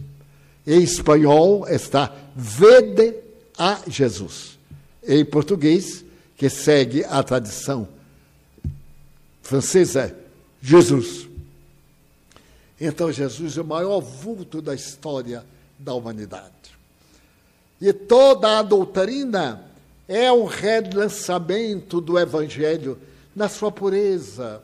Em 0.66 0.82
espanhol 0.82 1.68
está 1.68 2.14
Vede 2.36 3.16
a 3.58 3.80
Jesus. 3.88 4.60
Em 5.08 5.24
português, 5.24 6.04
que 6.36 6.50
segue 6.50 7.04
a 7.06 7.24
tradição 7.24 7.88
francesa, 9.48 10.16
Jesus. 10.62 11.28
Então, 12.80 13.12
Jesus 13.12 13.58
é 13.58 13.62
o 13.62 13.66
maior 13.66 14.00
vulto 14.00 14.62
da 14.62 14.76
história 14.76 15.44
da 15.80 15.94
humanidade. 15.94 16.52
E 17.80 17.92
toda 17.94 18.60
a 18.60 18.62
doutrina 18.62 19.64
é 20.08 20.32
um 20.32 20.46
relançamento 20.46 22.00
do 22.02 22.18
Evangelho 22.20 22.98
na 23.36 23.50
sua 23.50 23.72
pureza, 23.72 24.62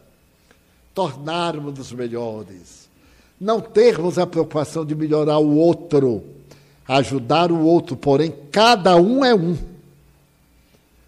tornarmos-nos 0.94 1.92
melhores 1.92 2.84
não 3.44 3.60
termos 3.60 4.18
a 4.18 4.26
preocupação 4.26 4.86
de 4.86 4.96
melhorar 4.96 5.38
o 5.38 5.58
outro, 5.58 6.24
ajudar 6.88 7.52
o 7.52 7.60
outro, 7.60 7.98
porém, 7.98 8.34
cada 8.50 8.96
um 8.96 9.24
é 9.24 9.36
um. 9.36 9.58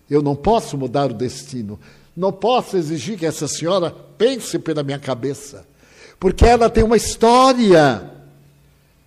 Eu 0.09 0.21
não 0.21 0.35
posso 0.35 0.77
mudar 0.77 1.11
o 1.11 1.13
destino, 1.13 1.79
não 2.15 2.31
posso 2.31 2.77
exigir 2.77 3.17
que 3.17 3.25
essa 3.25 3.47
senhora 3.47 3.91
pense 4.17 4.57
pela 4.57 4.83
minha 4.83 4.99
cabeça, 4.99 5.65
porque 6.19 6.45
ela 6.45 6.69
tem 6.69 6.83
uma 6.83 6.95
história 6.95 8.11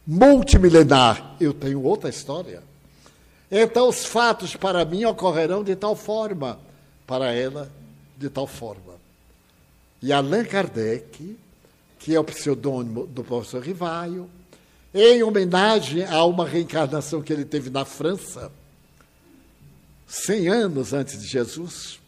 multimilenar, 0.06 1.36
eu 1.40 1.52
tenho 1.54 1.82
outra 1.82 2.10
história. 2.10 2.62
Então, 3.50 3.88
os 3.88 4.04
fatos 4.04 4.54
para 4.56 4.84
mim 4.84 5.04
ocorrerão 5.04 5.64
de 5.64 5.74
tal 5.74 5.96
forma, 5.96 6.58
para 7.06 7.32
ela, 7.32 7.70
de 8.16 8.28
tal 8.28 8.46
forma. 8.46 8.98
E 10.02 10.12
Allan 10.12 10.44
Kardec, 10.44 11.36
que 11.98 12.14
é 12.14 12.20
o 12.20 12.24
pseudônimo 12.24 13.06
do 13.06 13.24
professor 13.24 13.62
Rivaio, 13.62 14.28
em 14.94 15.22
homenagem 15.22 16.04
a 16.04 16.24
uma 16.24 16.46
reencarnação 16.46 17.22
que 17.22 17.32
ele 17.32 17.44
teve 17.44 17.70
na 17.70 17.84
França, 17.84 18.50
100 20.06 20.48
anos 20.48 20.92
antes 20.92 21.20
de 21.20 21.26
Jesus, 21.26 22.00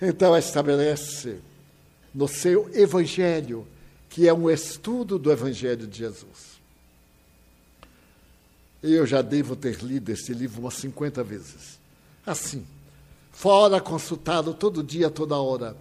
então 0.00 0.36
estabelece 0.36 1.38
no 2.14 2.26
seu 2.28 2.70
Evangelho, 2.74 3.66
que 4.08 4.28
é 4.28 4.32
um 4.32 4.50
estudo 4.50 5.18
do 5.18 5.30
Evangelho 5.30 5.86
de 5.86 5.98
Jesus. 5.98 6.56
Eu 8.82 9.06
já 9.06 9.22
devo 9.22 9.56
ter 9.56 9.82
lido 9.82 10.10
esse 10.10 10.32
livro 10.32 10.60
umas 10.60 10.74
50 10.74 11.22
vezes. 11.24 11.78
Assim, 12.24 12.66
fora 13.32 13.80
consultado 13.80 14.54
todo 14.54 14.82
dia, 14.82 15.10
toda 15.10 15.36
hora, 15.36 15.76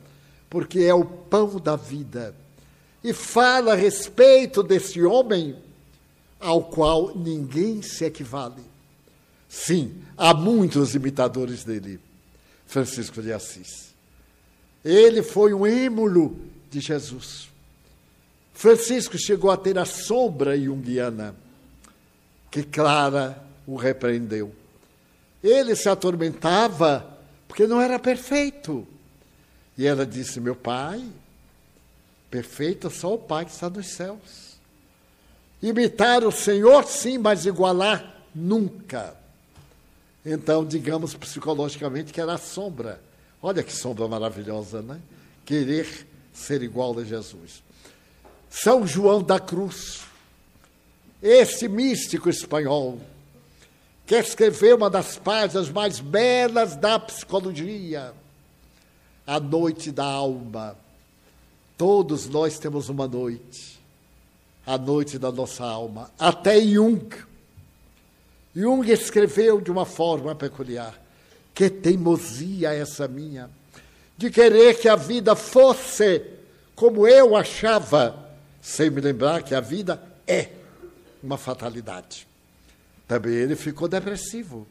porque 0.50 0.80
é 0.80 0.94
o 0.94 1.06
pão 1.06 1.60
da 1.60 1.76
vida. 1.76 2.36
E 3.04 3.14
fala 3.14 3.74
a 3.74 3.76
respeito 3.76 4.64
desse 4.64 5.02
homem 5.04 5.56
ao 6.40 6.64
qual 6.64 7.16
ninguém 7.16 7.82
se 7.82 8.06
equivale. 8.06 8.64
Sim, 9.48 10.02
há 10.18 10.34
muitos 10.34 10.96
imitadores 10.96 11.64
dele. 11.64 12.00
Francisco 12.66 13.22
de 13.22 13.32
Assis. 13.32 13.95
Ele 14.86 15.24
foi 15.24 15.52
um 15.52 15.66
êmulo 15.66 16.40
de 16.70 16.80
Jesus. 16.80 17.50
Francisco 18.54 19.18
chegou 19.18 19.50
a 19.50 19.58
ter 19.58 19.80
a 19.80 19.84
sombra 19.84 20.56
junguiana, 20.58 21.36
que 22.52 22.62
Clara 22.62 23.44
o 23.66 23.76
repreendeu. 23.76 24.54
Ele 25.44 25.76
se 25.76 25.90
atormentava 25.90 27.18
porque 27.48 27.66
não 27.66 27.82
era 27.82 27.98
perfeito. 27.98 28.88
E 29.78 29.88
ela 29.88 30.06
disse: 30.06 30.40
Meu 30.40 30.56
pai, 30.56 31.04
perfeito 32.30 32.88
é 32.88 32.90
só 32.90 33.16
o 33.16 33.18
Pai 33.18 33.46
que 33.46 33.52
está 33.52 33.70
nos 33.70 33.88
céus. 33.88 34.56
Imitar 35.62 36.24
o 36.24 36.32
Senhor, 36.32 36.86
sim, 36.86 37.18
mas 37.18 37.46
igualar 37.46 38.22
nunca. 38.34 39.16
Então, 40.26 40.66
digamos 40.66 41.16
psicologicamente 41.16 42.14
que 42.14 42.22
era 42.22 42.34
a 42.34 42.38
sombra. 42.38 43.02
Olha 43.46 43.62
que 43.62 43.72
sombra 43.72 44.08
maravilhosa, 44.08 44.82
né? 44.82 45.00
Querer 45.46 46.08
ser 46.34 46.64
igual 46.64 46.98
a 46.98 47.04
Jesus. 47.04 47.62
São 48.50 48.88
João 48.88 49.22
da 49.22 49.40
Cruz, 49.40 50.02
esse 51.22 51.68
místico 51.68 52.28
espanhol, 52.28 53.00
que 54.04 54.16
escreveu 54.16 54.78
uma 54.78 54.90
das 54.90 55.20
páginas 55.20 55.70
mais 55.70 56.00
belas 56.00 56.76
da 56.76 56.98
psicologia, 56.98 58.16
A 59.28 59.40
Noite 59.40 59.92
da 59.92 60.06
Alma. 60.06 60.76
Todos 61.78 62.28
nós 62.28 62.58
temos 62.58 62.90
uma 62.90 63.08
noite, 63.08 63.80
a 64.66 64.76
noite 64.76 65.20
da 65.20 65.32
nossa 65.32 65.64
alma. 65.64 66.10
Até 66.18 66.60
Jung. 66.60 67.16
Jung 68.56 68.92
escreveu 68.92 69.62
de 69.62 69.70
uma 69.70 69.86
forma 69.86 70.34
peculiar. 70.34 71.05
Que 71.56 71.70
teimosia 71.70 72.74
essa 72.74 73.08
minha, 73.08 73.50
de 74.16 74.30
querer 74.30 74.78
que 74.78 74.88
a 74.88 74.96
vida 74.96 75.36
fosse 75.36 76.22
como 76.76 77.08
eu 77.08 77.36
achava, 77.36 78.30
sem 78.62 78.90
me 78.90 79.00
lembrar 79.00 79.42
que 79.42 79.56
a 79.56 79.62
vida 79.62 80.02
é 80.28 80.50
uma 81.24 81.38
fatalidade. 81.38 82.28
Também 83.08 83.34
ele 83.34 83.56
ficou 83.56 83.88
depressivo. 83.88 84.68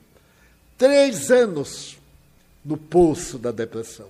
Três 0.77 1.31
anos 1.31 1.97
no 2.65 2.77
poço 2.77 3.39
da 3.39 3.51
depressão. 3.51 4.09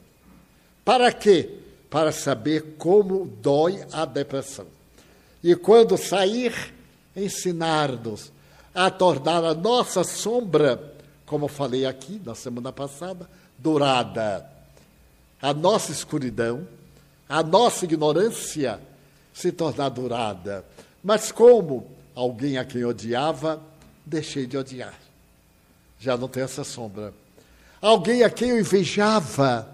Para 0.84 1.12
quê? 1.12 1.58
Para 1.88 2.10
saber 2.10 2.74
como 2.78 3.26
dói 3.26 3.84
a 3.92 4.04
depressão. 4.04 4.66
E 5.42 5.54
quando 5.54 5.96
sair, 5.96 6.74
ensinar-nos 7.14 8.32
a 8.74 8.90
tornar 8.90 9.44
a 9.44 9.54
nossa 9.54 10.02
sombra, 10.02 10.93
como 11.26 11.48
falei 11.48 11.86
aqui 11.86 12.20
na 12.24 12.34
semana 12.34 12.72
passada, 12.72 13.28
dourada. 13.58 14.48
A 15.40 15.52
nossa 15.52 15.92
escuridão, 15.92 16.66
a 17.28 17.42
nossa 17.42 17.84
ignorância 17.84 18.80
se 19.32 19.50
tornar 19.50 19.88
dourada. 19.88 20.64
Mas 21.02 21.32
como 21.32 21.86
alguém 22.14 22.56
a 22.56 22.64
quem 22.64 22.84
odiava 22.84 23.60
deixei 24.04 24.46
de 24.46 24.56
odiar. 24.56 24.94
Já 25.98 26.16
não 26.16 26.28
tenho 26.28 26.44
essa 26.44 26.64
sombra. 26.64 27.12
Alguém 27.80 28.22
a 28.22 28.30
quem 28.30 28.50
eu 28.50 28.60
invejava, 28.60 29.68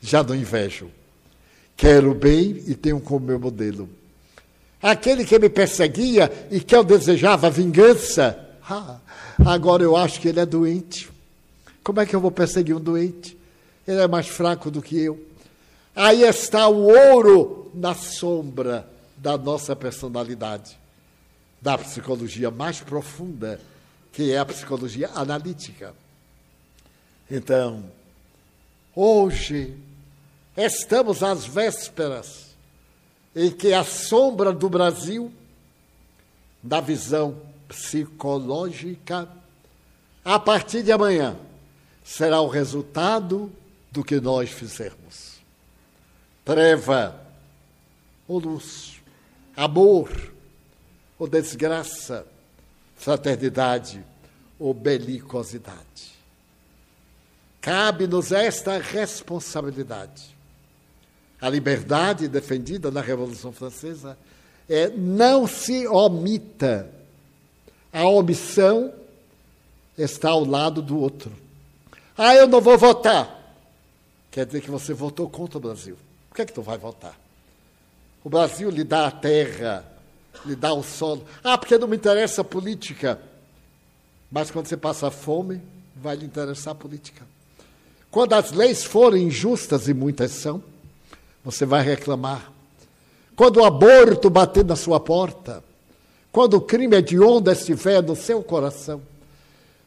já 0.00 0.22
não 0.22 0.34
invejo. 0.34 0.90
Quero 1.76 2.14
bem 2.14 2.62
e 2.66 2.74
tenho 2.74 3.00
como 3.00 3.26
meu 3.26 3.38
modelo. 3.38 3.88
Aquele 4.80 5.24
que 5.24 5.38
me 5.38 5.48
perseguia 5.48 6.30
e 6.50 6.60
que 6.60 6.74
eu 6.74 6.82
desejava 6.82 7.50
vingança, 7.50 8.51
ah, 8.68 8.98
agora 9.44 9.82
eu 9.82 9.96
acho 9.96 10.20
que 10.20 10.28
ele 10.28 10.40
é 10.40 10.46
doente. 10.46 11.10
Como 11.82 12.00
é 12.00 12.06
que 12.06 12.14
eu 12.14 12.20
vou 12.20 12.30
perseguir 12.30 12.76
um 12.76 12.80
doente? 12.80 13.36
Ele 13.86 14.00
é 14.00 14.06
mais 14.06 14.28
fraco 14.28 14.70
do 14.70 14.80
que 14.80 14.98
eu. 14.98 15.20
Aí 15.94 16.22
está 16.22 16.68
o 16.68 16.86
ouro 16.86 17.70
na 17.74 17.94
sombra 17.94 18.88
da 19.16 19.36
nossa 19.36 19.74
personalidade 19.74 20.78
da 21.60 21.78
psicologia 21.78 22.50
mais 22.50 22.80
profunda, 22.80 23.60
que 24.12 24.32
é 24.32 24.38
a 24.38 24.44
psicologia 24.44 25.10
analítica. 25.14 25.94
Então, 27.30 27.84
hoje, 28.94 29.76
estamos 30.56 31.22
às 31.22 31.46
vésperas 31.46 32.48
em 33.34 33.50
que 33.50 33.72
a 33.72 33.84
sombra 33.84 34.52
do 34.52 34.68
Brasil, 34.68 35.32
da 36.62 36.80
visão 36.80 37.36
psicológica, 37.68 39.28
a 40.24 40.38
partir 40.38 40.82
de 40.82 40.92
amanhã, 40.92 41.36
será 42.04 42.40
o 42.40 42.48
resultado 42.48 43.50
do 43.90 44.04
que 44.04 44.20
nós 44.20 44.50
fizermos. 44.50 45.40
Treva 46.44 47.20
ou 48.26 48.38
luz, 48.38 49.00
amor, 49.56 50.32
ou 51.18 51.28
desgraça, 51.28 52.26
fraternidade 52.96 54.04
ou 54.58 54.72
belicosidade. 54.72 56.12
Cabe-nos 57.60 58.32
esta 58.32 58.78
responsabilidade. 58.78 60.36
A 61.40 61.48
liberdade 61.48 62.28
defendida 62.28 62.90
na 62.90 63.00
Revolução 63.00 63.52
Francesa 63.52 64.18
é 64.68 64.88
não 64.88 65.46
se 65.46 65.86
omita. 65.86 66.88
A 67.92 68.06
omissão 68.06 68.92
está 69.96 70.30
ao 70.30 70.44
lado 70.44 70.80
do 70.80 70.98
outro. 70.98 71.32
Ah, 72.16 72.34
eu 72.34 72.46
não 72.46 72.60
vou 72.60 72.78
votar. 72.78 73.38
Quer 74.30 74.46
dizer 74.46 74.62
que 74.62 74.70
você 74.70 74.94
votou 74.94 75.28
contra 75.28 75.58
o 75.58 75.60
Brasil. 75.60 75.96
Por 76.28 76.36
que 76.36 76.42
é 76.42 76.46
que 76.46 76.52
tu 76.52 76.62
vai 76.62 76.78
votar? 76.78 77.18
O 78.24 78.30
Brasil 78.30 78.70
lhe 78.70 78.84
dá 78.84 79.08
a 79.08 79.10
terra, 79.10 79.84
lhe 80.46 80.56
dá 80.56 80.72
o 80.72 80.82
solo. 80.82 81.24
Ah, 81.44 81.58
porque 81.58 81.76
não 81.76 81.88
me 81.88 81.96
interessa 81.96 82.40
a 82.40 82.44
política. 82.44 83.20
Mas 84.30 84.50
quando 84.50 84.66
você 84.66 84.76
passa 84.76 85.10
fome, 85.10 85.60
vai 85.94 86.16
lhe 86.16 86.24
interessar 86.24 86.72
a 86.72 86.76
política. 86.76 87.22
Quando 88.10 88.32
as 88.32 88.52
leis 88.52 88.84
forem 88.84 89.24
injustas, 89.24 89.88
e 89.88 89.94
muitas 89.94 90.30
são, 90.32 90.62
você 91.44 91.66
vai 91.66 91.82
reclamar. 91.82 92.50
Quando 93.36 93.58
o 93.58 93.64
aborto 93.64 94.30
bater 94.30 94.64
na 94.64 94.76
sua 94.76 95.00
porta, 95.00 95.62
quando 96.32 96.54
o 96.54 96.60
crime 96.60 96.96
hediondo 96.96 97.52
estiver 97.52 98.02
no 98.02 98.16
seu 98.16 98.42
coração, 98.42 99.02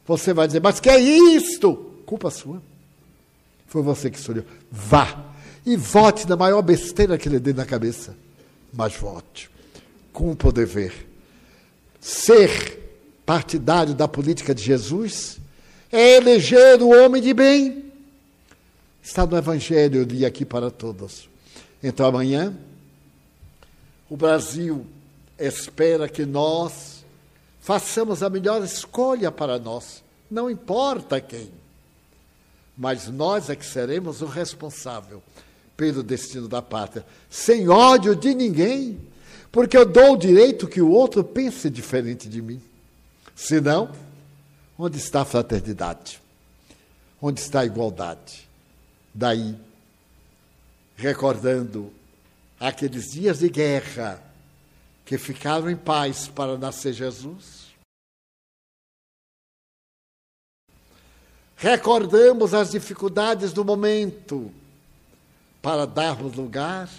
você 0.06 0.34
vai 0.34 0.48
dizer: 0.48 0.62
Mas 0.62 0.80
que 0.80 0.90
é 0.90 1.00
isto? 1.00 1.76
Culpa 2.06 2.30
sua. 2.30 2.62
Foi 3.68 3.82
você 3.82 4.10
que 4.10 4.20
escolheu. 4.20 4.46
Vá 4.72 5.26
e 5.66 5.76
vote 5.76 6.30
na 6.30 6.38
maior 6.38 6.62
besteira 6.62 7.18
que 7.18 7.28
lhe 7.28 7.40
dê 7.40 7.52
na 7.52 7.66
cabeça. 7.66 8.16
Mas 8.72 8.96
vote 8.96 9.50
cumpra 10.16 10.48
o 10.48 10.52
dever. 10.54 10.94
Ser 12.00 12.80
partidário 13.26 13.94
da 13.94 14.08
política 14.08 14.56
de 14.56 14.64
Jesus 14.64 15.38
é 15.92 16.16
eleger 16.16 16.82
o 16.82 16.90
homem 16.90 17.22
de 17.22 17.34
bem. 17.34 17.92
Está 19.04 19.26
no 19.26 19.38
Evangelho, 19.38 20.00
eu 20.00 20.04
li 20.06 20.26
aqui 20.26 20.46
para 20.46 20.72
todos. 20.72 21.28
Então 21.84 22.06
amanhã, 22.06 22.56
o 24.10 24.16
Brasil 24.16 24.86
espera 25.38 26.08
que 26.08 26.26
nós 26.26 27.06
façamos 27.60 28.22
a 28.22 28.30
melhor 28.30 28.64
escolha 28.64 29.32
para 29.32 29.58
nós, 29.58 30.04
não 30.30 30.50
importa 30.50 31.20
quem. 31.20 31.50
Mas 32.78 33.08
nós 33.08 33.50
é 33.50 33.56
que 33.56 33.66
seremos 33.66 34.22
o 34.22 34.26
responsável 34.26 35.24
pelo 35.76 36.04
destino 36.04 36.48
da 36.48 36.62
pátria, 36.62 37.06
sem 37.30 37.68
ódio 37.68 38.16
de 38.16 38.34
ninguém, 38.34 39.00
porque 39.52 39.78
eu 39.78 39.86
dou 39.86 40.14
o 40.14 40.18
direito 40.18 40.68
que 40.68 40.82
o 40.82 40.90
outro 40.90 41.24
pense 41.24 41.70
diferente 41.70 42.30
de 42.30 42.42
mim. 42.42 42.62
Senão, 43.36 43.92
onde 44.78 44.98
está 44.98 45.22
a 45.22 45.26
fraternidade? 45.26 46.22
Onde 47.22 47.40
está 47.40 47.62
a 47.62 47.66
igualdade? 47.66 48.48
Daí 49.14 49.56
recordando 50.96 51.92
aqueles 52.60 53.12
dias 53.12 53.40
de 53.40 53.50
guerra 53.50 54.22
que 55.06 55.18
ficaram 55.18 55.70
em 55.70 55.78
paz 55.78 56.28
para 56.28 56.58
nascer 56.58 56.92
Jesus. 56.92 57.66
Recordamos 61.56 62.54
as 62.54 62.72
dificuldades 62.72 63.54
do 63.54 63.64
momento 63.64 64.52
para 65.62 65.86
darmos 65.86 66.36
lugar 66.36 66.90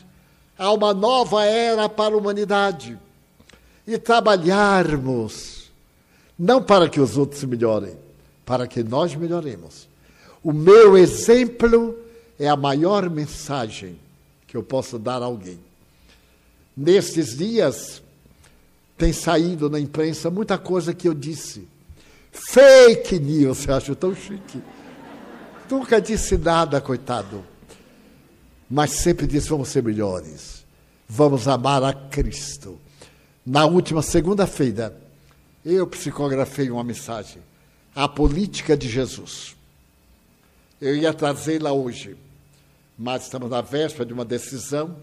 a 0.58 0.72
uma 0.72 0.94
nova 0.94 1.44
era 1.44 1.88
para 1.88 2.14
a 2.14 2.16
humanidade 2.16 2.98
e 3.86 3.98
trabalharmos, 3.98 5.70
não 6.38 6.62
para 6.62 6.88
que 6.88 7.00
os 7.00 7.18
outros 7.18 7.44
melhorem, 7.44 7.96
para 8.44 8.66
que 8.66 8.82
nós 8.82 9.14
melhoremos. 9.14 9.86
O 10.42 10.52
meu 10.52 10.96
exemplo 10.96 11.98
é 12.38 12.48
a 12.48 12.56
maior 12.56 13.10
mensagem 13.10 13.98
que 14.46 14.56
eu 14.56 14.62
posso 14.62 14.98
dar 14.98 15.20
a 15.20 15.26
alguém. 15.26 15.65
Nestes 16.76 17.36
dias, 17.36 18.02
tem 18.98 19.12
saído 19.12 19.70
na 19.70 19.80
imprensa 19.80 20.30
muita 20.30 20.58
coisa 20.58 20.92
que 20.92 21.08
eu 21.08 21.14
disse. 21.14 21.66
Fake 22.30 23.18
news, 23.18 23.64
eu 23.68 23.74
acho 23.74 23.94
tão 23.96 24.14
chique. 24.14 24.60
Nunca 25.70 26.00
disse 26.00 26.36
nada, 26.36 26.80
coitado. 26.80 27.44
Mas 28.68 28.90
sempre 28.92 29.26
disse: 29.26 29.48
vamos 29.48 29.68
ser 29.68 29.82
melhores. 29.82 30.64
Vamos 31.08 31.48
amar 31.48 31.82
a 31.82 31.92
Cristo. 31.92 32.78
Na 33.44 33.64
última 33.64 34.02
segunda-feira, 34.02 34.96
eu 35.64 35.86
psicografei 35.86 36.70
uma 36.70 36.84
mensagem. 36.84 37.40
A 37.94 38.08
política 38.08 38.76
de 38.76 38.88
Jesus. 38.88 39.56
Eu 40.80 40.94
ia 40.94 41.14
trazê-la 41.14 41.72
hoje, 41.72 42.16
mas 42.98 43.22
estamos 43.22 43.48
na 43.48 43.62
véspera 43.62 44.04
de 44.04 44.12
uma 44.12 44.24
decisão 44.24 44.96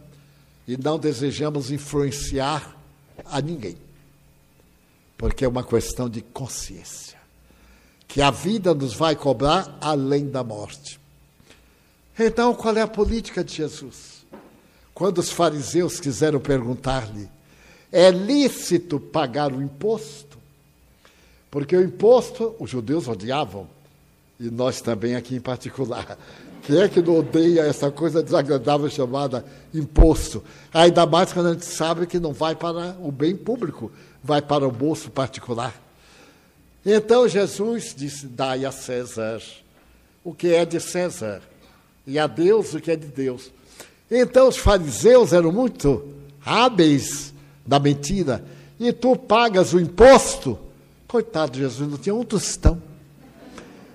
e 0.67 0.77
não 0.77 0.97
desejamos 0.97 1.71
influenciar 1.71 2.75
a 3.25 3.41
ninguém, 3.41 3.77
porque 5.17 5.45
é 5.45 5.47
uma 5.47 5.63
questão 5.63 6.09
de 6.09 6.21
consciência, 6.21 7.17
que 8.07 8.21
a 8.21 8.31
vida 8.31 8.73
nos 8.73 8.93
vai 8.93 9.15
cobrar 9.15 9.77
além 9.81 10.29
da 10.29 10.43
morte. 10.43 10.99
Então, 12.17 12.53
qual 12.53 12.77
é 12.77 12.81
a 12.81 12.87
política 12.87 13.43
de 13.43 13.55
Jesus? 13.55 14.25
Quando 14.93 15.17
os 15.17 15.29
fariseus 15.29 15.99
quiseram 15.99 16.39
perguntar-lhe, 16.39 17.27
é 17.91 18.11
lícito 18.11 18.99
pagar 18.99 19.51
o 19.51 19.61
imposto? 19.61 20.37
Porque 21.49 21.75
o 21.75 21.83
imposto 21.83 22.55
os 22.59 22.69
judeus 22.69 23.07
odiavam, 23.07 23.67
e 24.39 24.49
nós 24.49 24.81
também 24.81 25.15
aqui 25.15 25.35
em 25.35 25.41
particular. 25.41 26.17
Quem 26.65 26.79
é 26.79 26.87
que 26.87 27.01
não 27.01 27.19
odeia 27.19 27.61
essa 27.61 27.91
coisa 27.91 28.23
desagradável 28.23 28.89
chamada 28.89 29.45
imposto? 29.73 30.43
Ainda 30.73 31.05
mais 31.05 31.33
quando 31.33 31.47
a 31.47 31.53
gente 31.53 31.65
sabe 31.65 32.07
que 32.07 32.19
não 32.19 32.31
vai 32.31 32.55
para 32.55 32.95
o 33.01 33.11
bem 33.11 33.35
público, 33.35 33.91
vai 34.23 34.41
para 34.41 34.67
o 34.67 34.71
bolso 34.71 35.11
particular. 35.11 35.73
Então 36.85 37.27
Jesus 37.27 37.93
disse: 37.95 38.27
Dai 38.27 38.63
a 38.65 38.71
César 38.71 39.41
o 40.23 40.33
que 40.33 40.53
é 40.53 40.65
de 40.65 40.79
César, 40.79 41.41
e 42.07 42.17
a 42.17 42.27
Deus 42.27 42.73
o 42.73 42.79
que 42.79 42.91
é 42.91 42.95
de 42.95 43.07
Deus. 43.07 43.51
Então 44.09 44.47
os 44.47 44.57
fariseus 44.57 45.33
eram 45.33 45.51
muito 45.51 46.07
hábeis 46.45 47.33
da 47.65 47.79
mentira, 47.79 48.43
e 48.79 48.93
tu 48.93 49.15
pagas 49.15 49.73
o 49.73 49.79
imposto. 49.79 50.57
Coitado 51.07 51.51
de 51.51 51.59
Jesus, 51.59 51.89
não 51.89 51.97
tinha 51.97 52.15
um 52.15 52.23
tostão. 52.23 52.81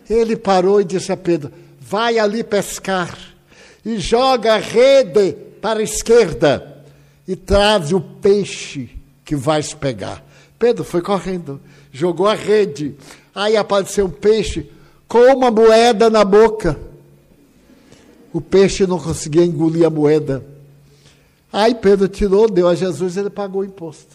Ele 0.09 0.37
parou 0.37 0.81
e 0.81 0.85
disse 0.85 1.11
a 1.11 1.16
Pedro: 1.16 1.50
vai 1.88 2.18
ali 2.18 2.44
pescar 2.44 3.16
e 3.83 3.98
joga 3.98 4.55
a 4.55 4.59
rede 4.59 5.33
para 5.62 5.81
a 5.81 5.83
esquerda 5.83 6.85
e 7.27 7.35
traz 7.35 7.92
o 7.92 8.01
peixe 8.01 8.90
que 9.24 9.35
vais 9.35 9.72
pegar. 9.72 10.22
Pedro 10.59 10.85
foi 10.85 11.01
correndo, 11.01 11.59
jogou 11.90 12.27
a 12.27 12.35
rede, 12.35 12.94
aí 13.35 13.57
apareceu 13.57 14.05
um 14.05 14.11
peixe 14.11 14.70
com 15.07 15.18
uma 15.35 15.51
moeda 15.51 16.11
na 16.11 16.24
boca. 16.24 16.79
O 18.35 18.40
peixe 18.40 18.87
não 18.87 18.98
conseguia 18.98 19.44
engolir 19.44 19.87
a 19.87 19.90
moeda. 19.90 20.44
Aí 21.51 21.74
Pedro 21.74 22.07
tirou, 22.07 22.51
deu 22.51 22.68
a 22.68 22.74
Jesus 22.74 23.16
e 23.16 23.20
ele 23.20 23.31
pagou 23.31 23.62
o 23.62 23.64
imposto. 23.64 24.14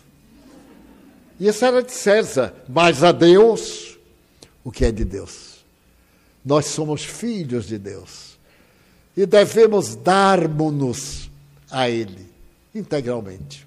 Isso 1.40 1.66
era 1.66 1.82
de 1.82 1.92
César, 1.92 2.54
mas 2.70 3.04
a 3.04 3.12
Deus, 3.12 3.98
o 4.64 4.72
que 4.72 4.86
é 4.86 4.92
de 4.92 5.04
Deus? 5.04 5.53
Nós 6.44 6.66
somos 6.66 7.04
filhos 7.04 7.66
de 7.66 7.78
Deus 7.78 8.38
e 9.16 9.26
devemos 9.26 9.96
dar-nos 9.96 11.30
a 11.72 11.90
Ele 11.90 12.28
integralmente. 12.74 13.66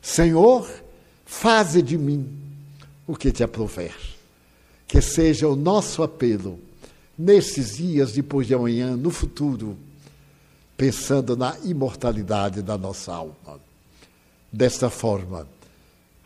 Senhor, 0.00 0.68
faze 1.24 1.82
de 1.82 1.96
mim 1.96 2.28
o 3.06 3.16
que 3.16 3.32
te 3.32 3.42
aprover. 3.42 3.94
Que 4.86 5.00
seja 5.00 5.48
o 5.48 5.56
nosso 5.56 6.02
apelo 6.02 6.58
nesses 7.16 7.76
dias 7.76 8.12
depois 8.12 8.46
de 8.46 8.54
amanhã, 8.54 8.96
no 8.96 9.10
futuro, 9.10 9.76
pensando 10.76 11.36
na 11.36 11.56
imortalidade 11.64 12.62
da 12.62 12.76
nossa 12.76 13.12
alma. 13.12 13.60
Desta 14.52 14.90
forma, 14.90 15.48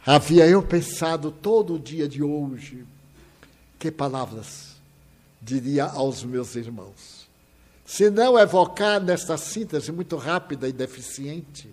havia 0.05 0.47
eu 0.47 0.63
pensado 0.63 1.31
todo 1.31 1.75
o 1.75 1.79
dia 1.79 2.09
de 2.09 2.23
hoje, 2.23 2.85
que 3.79 3.91
palavras 3.91 4.76
diria 5.41 5.85
aos 5.85 6.25
meus 6.25 6.55
irmãos. 6.57 7.27
Se 7.85 8.11
não 8.11 8.39
evocar 8.39 9.01
nesta 9.01 9.37
síntese 9.37 9.93
muito 9.93 10.17
rápida 10.17 10.69
e 10.69 10.73
deficiente 10.73 11.69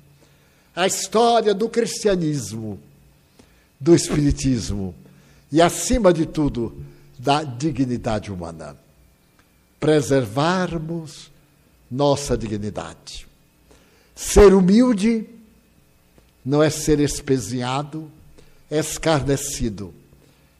a 0.75 0.87
história 0.87 1.53
do 1.53 1.69
cristianismo, 1.69 2.79
do 3.79 3.95
espiritismo 3.95 4.95
e, 5.51 5.61
acima 5.61 6.13
de 6.13 6.25
tudo, 6.25 6.83
da 7.17 7.43
dignidade 7.43 8.31
humana. 8.31 8.77
Preservarmos 9.79 11.31
nossa 11.89 12.37
dignidade. 12.37 13.27
Ser 14.15 14.53
humilde 14.53 15.27
não 16.43 16.61
é 16.61 16.69
ser 16.69 16.99
espezinhado, 16.99 18.09
escarnecido, 18.69 19.93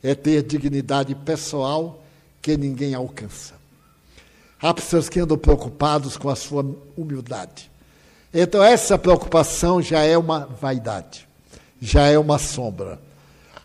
é 0.02 0.14
ter 0.14 0.44
dignidade 0.44 1.16
pessoal 1.16 2.03
que 2.44 2.58
ninguém 2.58 2.94
alcança. 2.94 3.54
Há 4.62 4.74
pessoas 4.74 5.08
que 5.08 5.20
andam 5.20 5.38
preocupados 5.38 6.18
com 6.18 6.30
a 6.30 6.36
sua 6.36 6.64
humildade. 6.96 7.72
Então, 8.34 8.62
essa 8.62 8.98
preocupação 8.98 9.82
já 9.82 10.02
é 10.02 10.18
uma 10.18 10.46
vaidade, 10.46 11.28
já 11.82 12.08
é 12.08 12.20
uma 12.20 12.38
sombra. 12.38 13.00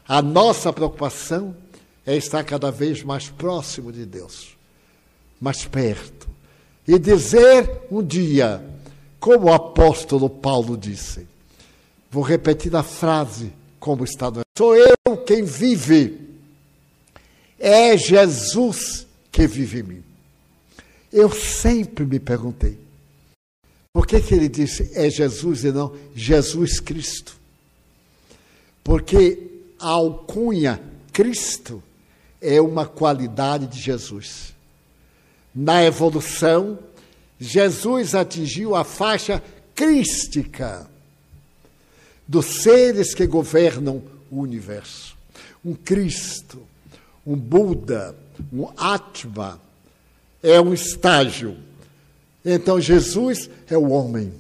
A 0.06 0.22
nossa 0.22 0.72
preocupação 0.72 1.56
é 2.06 2.16
estar 2.16 2.44
cada 2.44 2.70
vez 2.70 3.02
mais 3.02 3.28
próximo 3.28 3.90
de 3.92 4.06
Deus, 4.06 4.56
mais 5.40 5.64
perto. 5.64 6.28
E 6.86 6.98
dizer 6.98 7.82
um 7.90 8.02
dia, 8.02 8.64
como 9.18 9.46
o 9.46 9.52
apóstolo 9.52 10.30
Paulo 10.30 10.76
disse, 10.76 11.26
vou 12.10 12.22
repetir 12.22 12.74
a 12.76 12.82
frase 12.82 13.52
como 13.80 14.04
está 14.04 14.30
no. 14.30 14.40
Sou 14.56 14.76
eu 14.76 15.16
quem 15.26 15.42
vive 15.42 16.27
é 17.58 17.96
Jesus 17.96 19.06
que 19.30 19.46
vive 19.46 19.80
em 19.80 19.82
mim. 19.82 20.04
Eu 21.12 21.30
sempre 21.30 22.04
me 22.04 22.20
perguntei, 22.20 22.78
por 23.92 24.06
que, 24.06 24.20
que 24.20 24.34
ele 24.34 24.48
disse 24.48 24.90
é 24.94 25.10
Jesus 25.10 25.64
e 25.64 25.72
não 25.72 25.96
Jesus 26.14 26.78
Cristo? 26.78 27.36
Porque 28.84 29.38
a 29.78 29.88
alcunha 29.88 30.80
Cristo 31.12 31.82
é 32.40 32.60
uma 32.60 32.86
qualidade 32.86 33.66
de 33.66 33.80
Jesus. 33.80 34.54
Na 35.54 35.84
evolução, 35.84 36.78
Jesus 37.40 38.14
atingiu 38.14 38.76
a 38.76 38.84
faixa 38.84 39.42
crística 39.74 40.88
dos 42.26 42.62
seres 42.62 43.14
que 43.14 43.26
governam 43.26 44.02
o 44.30 44.40
universo. 44.40 45.16
Um 45.64 45.74
Cristo 45.74 46.62
um 47.26 47.36
Buda, 47.36 48.16
um 48.52 48.68
Atma, 48.76 49.60
é 50.42 50.60
um 50.60 50.72
estágio. 50.72 51.56
Então, 52.44 52.80
Jesus 52.80 53.50
é 53.68 53.76
o 53.76 53.90
homem 53.90 54.32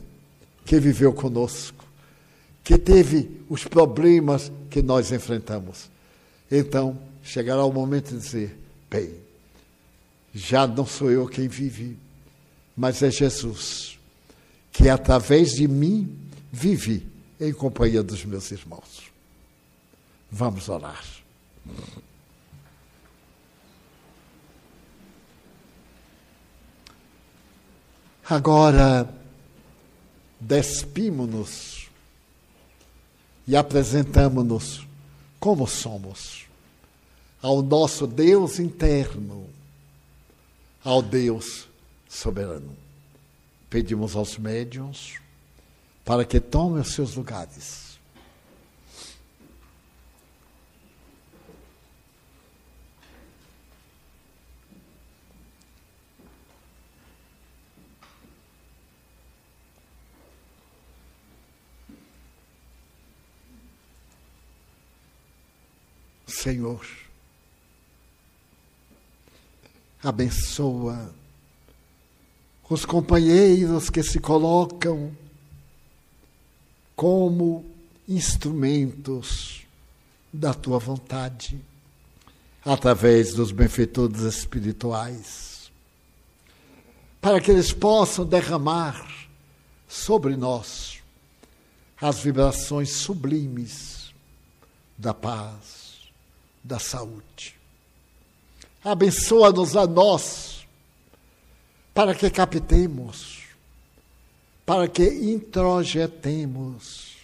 que 0.64 0.78
viveu 0.78 1.12
conosco, 1.12 1.84
que 2.62 2.78
teve 2.78 3.42
os 3.48 3.64
problemas 3.64 4.52
que 4.70 4.82
nós 4.82 5.12
enfrentamos. 5.12 5.90
Então, 6.50 6.98
chegará 7.22 7.64
o 7.64 7.72
momento 7.72 8.10
de 8.10 8.18
dizer: 8.18 8.58
bem, 8.90 9.14
já 10.34 10.66
não 10.66 10.86
sou 10.86 11.10
eu 11.10 11.26
quem 11.26 11.48
vive, 11.48 11.98
mas 12.76 13.02
é 13.02 13.10
Jesus, 13.10 13.98
que 14.72 14.88
através 14.88 15.52
de 15.52 15.66
mim 15.66 16.16
vive 16.52 17.06
em 17.40 17.52
companhia 17.52 18.02
dos 18.02 18.24
meus 18.24 18.50
irmãos. 18.50 19.10
Vamos 20.30 20.68
orar. 20.68 21.04
Agora, 28.28 29.08
despimos-nos 30.38 31.88
e 33.46 33.56
apresentamos-nos 33.56 34.86
como 35.40 35.66
somos 35.66 36.44
ao 37.40 37.62
nosso 37.62 38.06
Deus 38.06 38.58
interno, 38.58 39.46
ao 40.84 41.00
Deus 41.00 41.68
soberano. 42.06 42.76
Pedimos 43.70 44.14
aos 44.14 44.36
médiuns 44.36 45.14
para 46.04 46.22
que 46.22 46.38
tomem 46.38 46.82
os 46.82 46.92
seus 46.92 47.14
lugares. 47.14 47.87
Senhor, 66.42 66.86
abençoa 70.00 71.12
os 72.70 72.84
companheiros 72.84 73.90
que 73.90 74.04
se 74.04 74.20
colocam 74.20 75.10
como 76.94 77.66
instrumentos 78.06 79.62
da 80.32 80.54
tua 80.54 80.78
vontade, 80.78 81.60
através 82.64 83.34
dos 83.34 83.50
benfeitores 83.50 84.20
espirituais, 84.20 85.72
para 87.20 87.40
que 87.40 87.50
eles 87.50 87.72
possam 87.72 88.24
derramar 88.24 89.28
sobre 89.88 90.36
nós 90.36 91.02
as 92.00 92.20
vibrações 92.20 92.90
sublimes 92.90 94.14
da 94.96 95.12
paz, 95.12 95.77
da 96.68 96.78
saúde. 96.78 97.56
Abençoa-nos 98.84 99.74
a 99.74 99.86
nós, 99.86 100.68
para 101.94 102.14
que 102.14 102.28
captemos, 102.30 103.44
para 104.66 104.86
que 104.86 105.02
introjetemos 105.02 107.16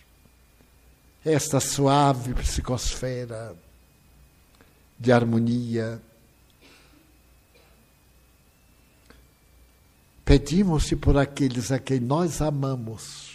esta 1.22 1.60
suave 1.60 2.32
psicosfera 2.34 3.54
de 4.98 5.12
harmonia. 5.12 6.00
Pedimos-te 10.24 10.96
por 10.96 11.18
aqueles 11.18 11.70
a 11.70 11.78
quem 11.78 12.00
nós 12.00 12.40
amamos, 12.40 13.34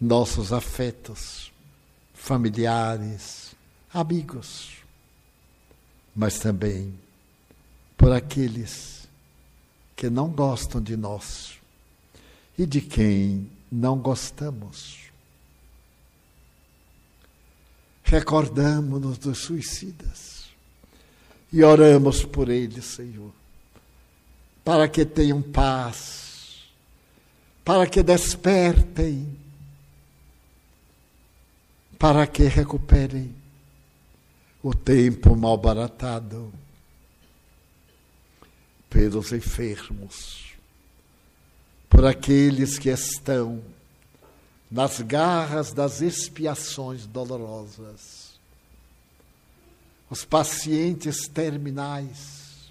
nossos 0.00 0.52
afetos, 0.52 1.52
familiares, 2.12 3.52
amigos 3.92 4.82
mas 6.14 6.38
também 6.38 6.92
por 7.96 8.12
aqueles 8.12 9.08
que 9.96 10.10
não 10.10 10.28
gostam 10.28 10.80
de 10.80 10.96
nós 10.96 11.54
e 12.58 12.66
de 12.66 12.80
quem 12.80 13.50
não 13.70 13.98
gostamos. 13.98 14.98
Recordamos-nos 18.04 19.16
dos 19.16 19.38
suicidas 19.38 20.46
e 21.50 21.62
oramos 21.62 22.24
por 22.24 22.48
eles, 22.50 22.84
Senhor, 22.84 23.32
para 24.64 24.88
que 24.88 25.04
tenham 25.06 25.40
paz, 25.40 26.64
para 27.64 27.86
que 27.86 28.02
despertem, 28.02 29.26
para 31.98 32.26
que 32.26 32.42
recuperem 32.44 33.41
o 34.62 34.72
tempo 34.72 35.34
malbaratado 35.34 36.52
pelos 38.88 39.32
enfermos, 39.32 40.52
por 41.90 42.04
aqueles 42.06 42.78
que 42.78 42.88
estão 42.88 43.62
nas 44.70 45.00
garras 45.00 45.72
das 45.72 46.00
expiações 46.00 47.06
dolorosas, 47.06 48.38
os 50.08 50.24
pacientes 50.24 51.26
terminais, 51.26 52.70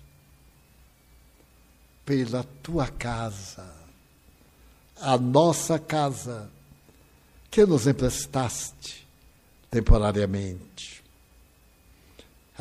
pela 2.05 2.43
tua 2.63 2.87
casa, 2.87 3.69
a 4.95 5.17
nossa 5.17 5.77
casa, 5.77 6.49
que 7.49 7.65
nos 7.65 7.85
emprestaste 7.85 9.05
temporariamente 9.69 11.00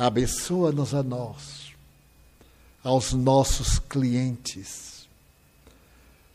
Abençoa-nos 0.01 0.95
a 0.95 1.03
nós, 1.03 1.73
aos 2.83 3.13
nossos 3.13 3.77
clientes, 3.77 5.07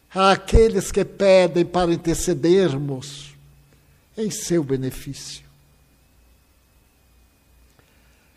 àqueles 0.09 0.93
que 0.93 1.05
pedem 1.05 1.67
para 1.67 1.93
intercedermos 1.93 3.35
em 4.17 4.31
seu 4.31 4.63
benefício. 4.63 5.45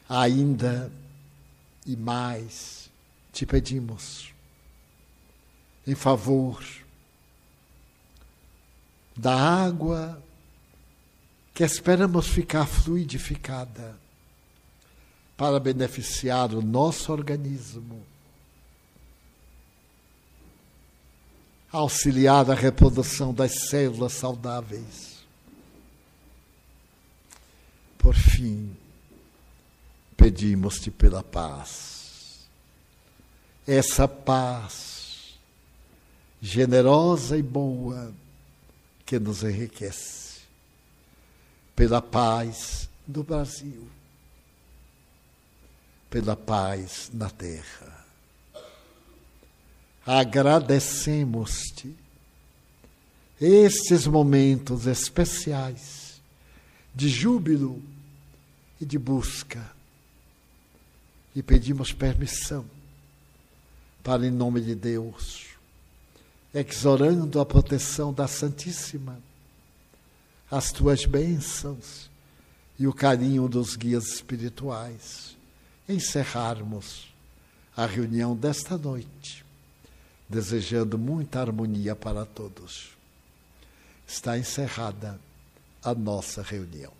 Ainda 0.09 0.91
e 1.85 1.95
mais 1.95 2.89
te 3.31 3.45
pedimos, 3.45 4.33
em 5.85 5.93
favor 5.93 6.65
da 9.15 9.35
água 9.35 10.19
que 11.53 11.63
esperamos 11.63 12.25
ficar 12.25 12.65
fluidificada 12.65 14.08
para 15.39 15.57
beneficiar 15.57 16.53
o 16.53 16.61
nosso 16.61 17.13
organismo, 17.13 18.05
auxiliar 21.71 22.51
a 22.51 22.53
reprodução 22.53 23.33
das 23.33 23.69
células 23.69 24.11
saudáveis. 24.11 25.19
Por 27.97 28.15
fim, 28.15 28.75
pedimos-te 30.17 30.91
pela 30.91 31.23
paz. 31.23 32.41
Essa 33.65 34.09
paz 34.09 35.37
generosa 36.41 37.37
e 37.37 37.41
boa 37.41 38.13
que 39.05 39.17
nos 39.17 39.41
enriquece. 39.41 40.41
Pela 41.77 42.01
paz 42.01 42.89
do 43.07 43.23
Brasil 43.23 43.98
pela 46.09 46.35
paz 46.35 47.11
na 47.13 47.29
terra. 47.29 48.05
Agradecemos-te 50.05 51.95
estes 53.39 54.07
momentos 54.07 54.87
especiais 54.87 56.19
de 56.95 57.07
júbilo 57.07 57.81
e 58.81 58.85
de 58.85 58.97
busca 58.97 59.71
e 61.35 61.43
pedimos 61.43 61.93
permissão 61.93 62.65
para, 64.03 64.25
em 64.25 64.31
nome 64.31 64.61
de 64.61 64.73
Deus, 64.73 65.45
exorando 66.53 67.39
a 67.39 67.45
proteção 67.45 68.11
da 68.11 68.27
Santíssima, 68.27 69.19
as 70.49 70.71
tuas 70.71 71.05
bênçãos 71.05 72.09
e 72.79 72.87
o 72.87 72.93
carinho 72.93 73.47
dos 73.47 73.75
guias 73.75 74.07
espirituais 74.07 75.37
encerrarmos 75.89 77.11
a 77.75 77.85
reunião 77.85 78.35
desta 78.35 78.77
noite, 78.77 79.43
desejando 80.29 80.97
muita 80.97 81.41
harmonia 81.41 81.95
para 81.95 82.25
todos. 82.25 82.91
Está 84.07 84.37
encerrada 84.37 85.19
a 85.83 85.93
nossa 85.95 86.43
reunião. 86.43 86.98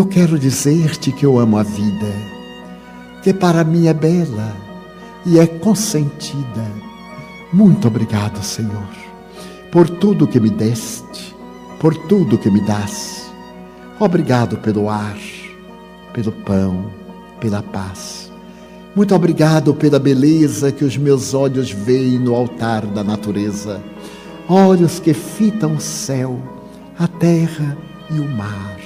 Eu 0.00 0.06
quero 0.06 0.38
dizer-te 0.38 1.12
que 1.12 1.26
eu 1.26 1.38
amo 1.38 1.58
a 1.58 1.62
vida, 1.62 2.10
que 3.22 3.34
para 3.34 3.62
mim 3.62 3.86
é 3.86 3.92
bela 3.92 4.56
e 5.26 5.38
é 5.38 5.46
consentida. 5.46 6.66
Muito 7.52 7.86
obrigado, 7.86 8.42
Senhor, 8.42 8.88
por 9.70 9.90
tudo 9.90 10.26
que 10.26 10.40
me 10.40 10.48
deste, 10.48 11.36
por 11.78 11.94
tudo 11.94 12.38
que 12.38 12.50
me 12.50 12.62
das. 12.62 13.30
Obrigado 13.98 14.56
pelo 14.56 14.88
ar, 14.88 15.18
pelo 16.14 16.32
pão, 16.32 16.90
pela 17.38 17.62
paz. 17.62 18.32
Muito 18.96 19.14
obrigado 19.14 19.74
pela 19.74 19.98
beleza 19.98 20.72
que 20.72 20.84
os 20.84 20.96
meus 20.96 21.34
olhos 21.34 21.70
veem 21.70 22.18
no 22.18 22.34
altar 22.34 22.86
da 22.86 23.04
natureza. 23.04 23.82
Olhos 24.48 24.98
que 24.98 25.12
fitam 25.12 25.74
o 25.74 25.80
céu, 25.80 26.40
a 26.98 27.06
terra 27.06 27.76
e 28.10 28.18
o 28.18 28.26
mar, 28.26 28.79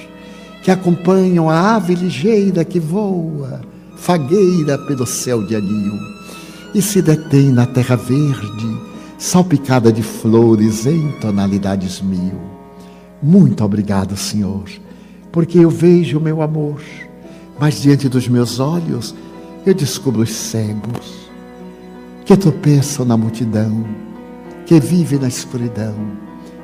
que 0.65 0.71
acompanham 0.71 1.49
a 1.49 1.75
ave 1.75 1.95
ligeira 1.95 2.65
que 2.65 2.81
voa, 2.81 3.61
fagueira 3.95 4.77
pelo 4.77 5.05
céu 5.05 5.41
de 5.41 5.55
anil, 5.55 5.93
e 6.73 6.81
se 6.81 7.01
detém 7.01 7.51
na 7.51 7.65
terra 7.65 7.95
verde, 7.95 8.77
salpicada 9.17 9.93
de 9.93 10.03
flores 10.03 10.85
em 10.85 11.09
tonalidades 11.21 12.01
mil. 12.01 12.41
Muito 13.23 13.63
obrigado, 13.63 14.17
Senhor, 14.17 14.65
porque 15.31 15.59
eu 15.59 15.69
vejo 15.69 16.17
o 16.17 16.21
meu 16.21 16.41
amor 16.41 16.81
mas 17.59 17.81
diante 17.81 18.09
dos 18.09 18.27
meus 18.27 18.59
olhos 18.59 19.15
eu 19.65 19.73
descubro 19.73 20.21
os 20.21 20.31
cegos 20.31 21.25
que 22.25 22.35
tropeçam 22.35 23.05
na 23.05 23.15
multidão, 23.15 23.85
que 24.65 24.79
vivem 24.79 25.19
na 25.19 25.27
escuridão, 25.27 25.95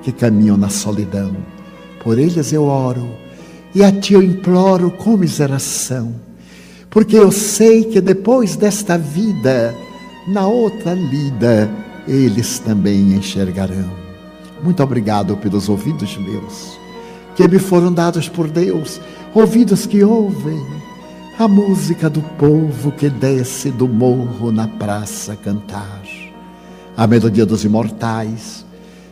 que 0.02 0.12
caminham 0.12 0.58
na 0.58 0.70
solidão. 0.70 1.36
Por 2.04 2.18
eles 2.18 2.52
eu 2.52 2.64
oro 2.64 3.08
e 3.74 3.84
a 3.84 3.92
ti 3.92 4.14
eu 4.14 4.22
imploro 4.22 4.92
com 4.92 5.16
miseração, 5.16 6.14
porque 6.90 7.18
eu 7.18 7.32
sei 7.32 7.86
que 7.86 8.02
depois 8.02 8.56
desta 8.56 8.98
vida, 8.98 9.74
na 10.28 10.46
outra 10.46 10.94
lida, 10.94 11.70
eles 12.08 12.60
também 12.60 13.14
enxergarão. 13.14 13.92
Muito 14.64 14.84
obrigado 14.84 15.38
pelos 15.38 15.70
ouvidos 15.70 16.18
meus, 16.18 16.78
que 17.36 17.48
me 17.48 17.60
foram 17.60 17.92
dados 17.92 18.28
por 18.28 18.48
Deus, 18.48 19.00
ouvidos 19.34 19.86
que 19.86 20.04
ouvem 20.04 20.82
a 21.40 21.48
música 21.48 22.10
do 22.10 22.22
povo 22.22 22.92
que 22.92 23.10
desce 23.10 23.72
do 23.72 23.88
morro 23.88 24.52
na 24.52 24.68
praça 24.68 25.36
cantar, 25.36 26.04
a 26.96 27.08
melodia 27.08 27.46
dos 27.46 27.64
imortais, 27.64 28.64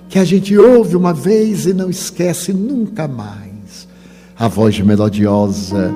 que 0.08 0.20
a 0.20 0.24
gente 0.24 0.56
ouve 0.56 0.96
uma 0.96 1.14
vez 1.14 1.66
e 1.66 1.74
não 1.74 1.90
esquece 1.90 2.54
nunca 2.54 3.08
mais, 3.08 3.49
a 4.40 4.48
voz 4.48 4.80
melodiosa, 4.80 5.94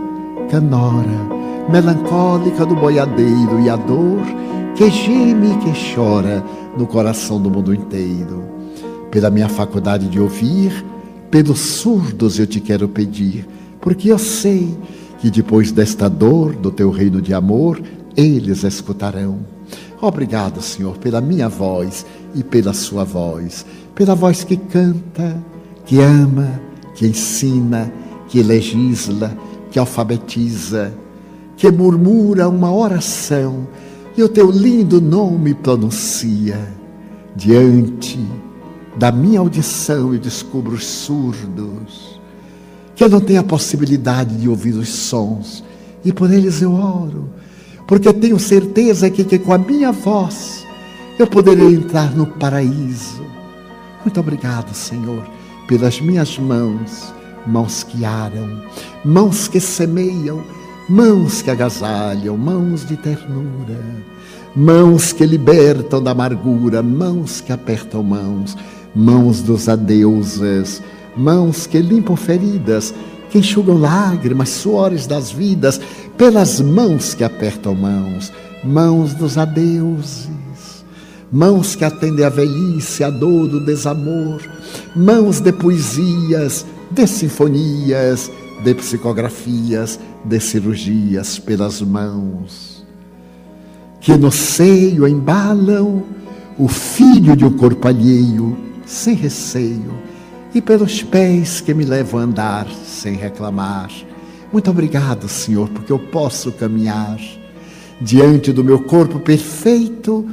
canora, 0.51 1.69
melancólica 1.71 2.65
do 2.65 2.75
boiadeiro 2.75 3.61
e 3.61 3.69
a 3.69 3.77
dor 3.77 4.21
que 4.75 4.89
geme 4.89 5.53
e 5.53 5.57
que 5.59 5.95
chora 5.95 6.43
no 6.77 6.85
coração 6.85 7.41
do 7.41 7.49
mundo 7.49 7.73
inteiro. 7.73 8.43
Pela 9.09 9.29
minha 9.29 9.47
faculdade 9.47 10.09
de 10.09 10.19
ouvir, 10.19 10.85
pelos 11.31 11.59
surdos 11.59 12.37
eu 12.37 12.45
te 12.45 12.59
quero 12.59 12.89
pedir, 12.89 13.47
porque 13.79 14.11
eu 14.11 14.19
sei 14.19 14.77
que 15.19 15.31
depois 15.31 15.71
desta 15.71 16.09
dor 16.09 16.53
do 16.53 16.69
teu 16.69 16.91
reino 16.91 17.21
de 17.21 17.33
amor, 17.33 17.81
eles 18.17 18.63
escutarão. 18.63 19.39
Obrigado, 20.01 20.61
Senhor, 20.61 20.97
pela 20.97 21.21
minha 21.21 21.47
voz 21.47 22.05
e 22.35 22.43
pela 22.43 22.73
sua 22.73 23.05
voz, 23.05 23.65
pela 23.95 24.13
voz 24.13 24.43
que 24.43 24.57
canta, 24.57 25.41
que 25.85 26.01
ama, 26.01 26.59
que 26.93 27.07
ensina, 27.07 27.89
que 28.33 28.41
legisla, 28.41 29.37
que 29.69 29.77
alfabetiza, 29.77 30.91
que 31.55 31.69
murmura 31.69 32.49
uma 32.49 32.73
oração 32.73 33.67
e 34.17 34.23
o 34.23 34.27
teu 34.27 34.49
lindo 34.49 34.99
nome 34.99 35.53
pronuncia. 35.53 36.59
Diante 37.35 38.19
da 38.97 39.11
minha 39.11 39.39
audição 39.39 40.15
eu 40.15 40.19
descubro 40.19 40.73
os 40.73 40.83
surdos 40.83 42.19
que 42.95 43.03
eu 43.03 43.09
não 43.09 43.21
tenho 43.21 43.39
a 43.39 43.43
possibilidade 43.43 44.35
de 44.35 44.49
ouvir 44.49 44.73
os 44.73 44.89
sons, 44.89 45.63
e 46.03 46.11
por 46.11 46.33
eles 46.33 46.59
eu 46.59 46.73
oro, 46.73 47.29
porque 47.87 48.11
tenho 48.13 48.39
certeza 48.39 49.11
que, 49.11 49.23
que 49.23 49.37
com 49.37 49.53
a 49.53 49.59
minha 49.59 49.91
voz 49.91 50.65
eu 51.19 51.27
poderei 51.27 51.67
entrar 51.67 52.15
no 52.15 52.25
paraíso. 52.25 53.23
Muito 54.03 54.19
obrigado, 54.19 54.73
Senhor, 54.73 55.23
pelas 55.67 56.01
minhas 56.01 56.39
mãos, 56.39 57.13
mãos 57.45 57.83
que 57.83 58.05
aram, 58.05 58.61
mãos 59.03 59.47
que 59.47 59.59
semeiam, 59.59 60.43
mãos 60.89 61.41
que 61.41 61.51
agasalham, 61.51 62.37
mãos 62.37 62.85
de 62.85 62.97
ternura, 62.97 63.79
mãos 64.55 65.13
que 65.13 65.25
libertam 65.25 66.01
da 66.01 66.11
amargura, 66.11 66.81
mãos 66.81 67.41
que 67.41 67.51
apertam 67.51 68.03
mãos, 68.03 68.57
mãos 68.95 69.41
dos 69.41 69.67
adeuses 69.67 70.81
mãos 71.15 71.67
que 71.67 71.79
limpam 71.79 72.15
feridas, 72.15 72.93
que 73.29 73.39
enxugam 73.39 73.77
lágrimas, 73.77 74.49
suores 74.49 75.07
das 75.07 75.31
vidas, 75.31 75.79
pelas 76.17 76.59
mãos 76.59 77.13
que 77.13 77.23
apertam 77.23 77.73
mãos, 77.73 78.31
mãos 78.63 79.13
dos 79.13 79.37
adeuses, 79.37 80.83
mãos 81.31 81.75
que 81.75 81.83
atendem 81.83 82.25
a 82.25 82.29
velhice, 82.29 83.03
a 83.03 83.09
dor 83.09 83.47
do 83.47 83.65
desamor, 83.65 84.41
mãos 84.95 85.39
de 85.39 85.51
poesias, 85.51 86.65
de 86.93 87.07
sinfonias, 87.07 88.31
de 88.63 88.75
psicografias, 88.75 89.99
de 90.23 90.39
cirurgias, 90.39 91.39
pelas 91.39 91.81
mãos 91.81 92.73
que 94.03 94.17
no 94.17 94.29
seio 94.29 95.07
embalam 95.07 96.03
o 96.57 96.67
filho 96.67 97.37
de 97.37 97.45
um 97.45 97.53
corpo 97.53 97.87
alheio, 97.87 98.55
sem 98.85 99.15
receio 99.15 99.93
e 100.53 100.61
pelos 100.61 101.01
pés 101.01 101.61
que 101.61 101.73
me 101.73 101.85
levam 101.85 102.19
a 102.19 102.23
andar 102.23 102.67
sem 102.85 103.15
reclamar. 103.15 103.89
Muito 104.51 104.69
obrigado, 104.69 105.29
Senhor, 105.29 105.69
porque 105.69 105.91
eu 105.91 105.97
posso 105.97 106.51
caminhar 106.51 107.17
diante 108.01 108.51
do 108.51 108.61
meu 108.61 108.83
corpo 108.83 109.21
perfeito. 109.21 110.27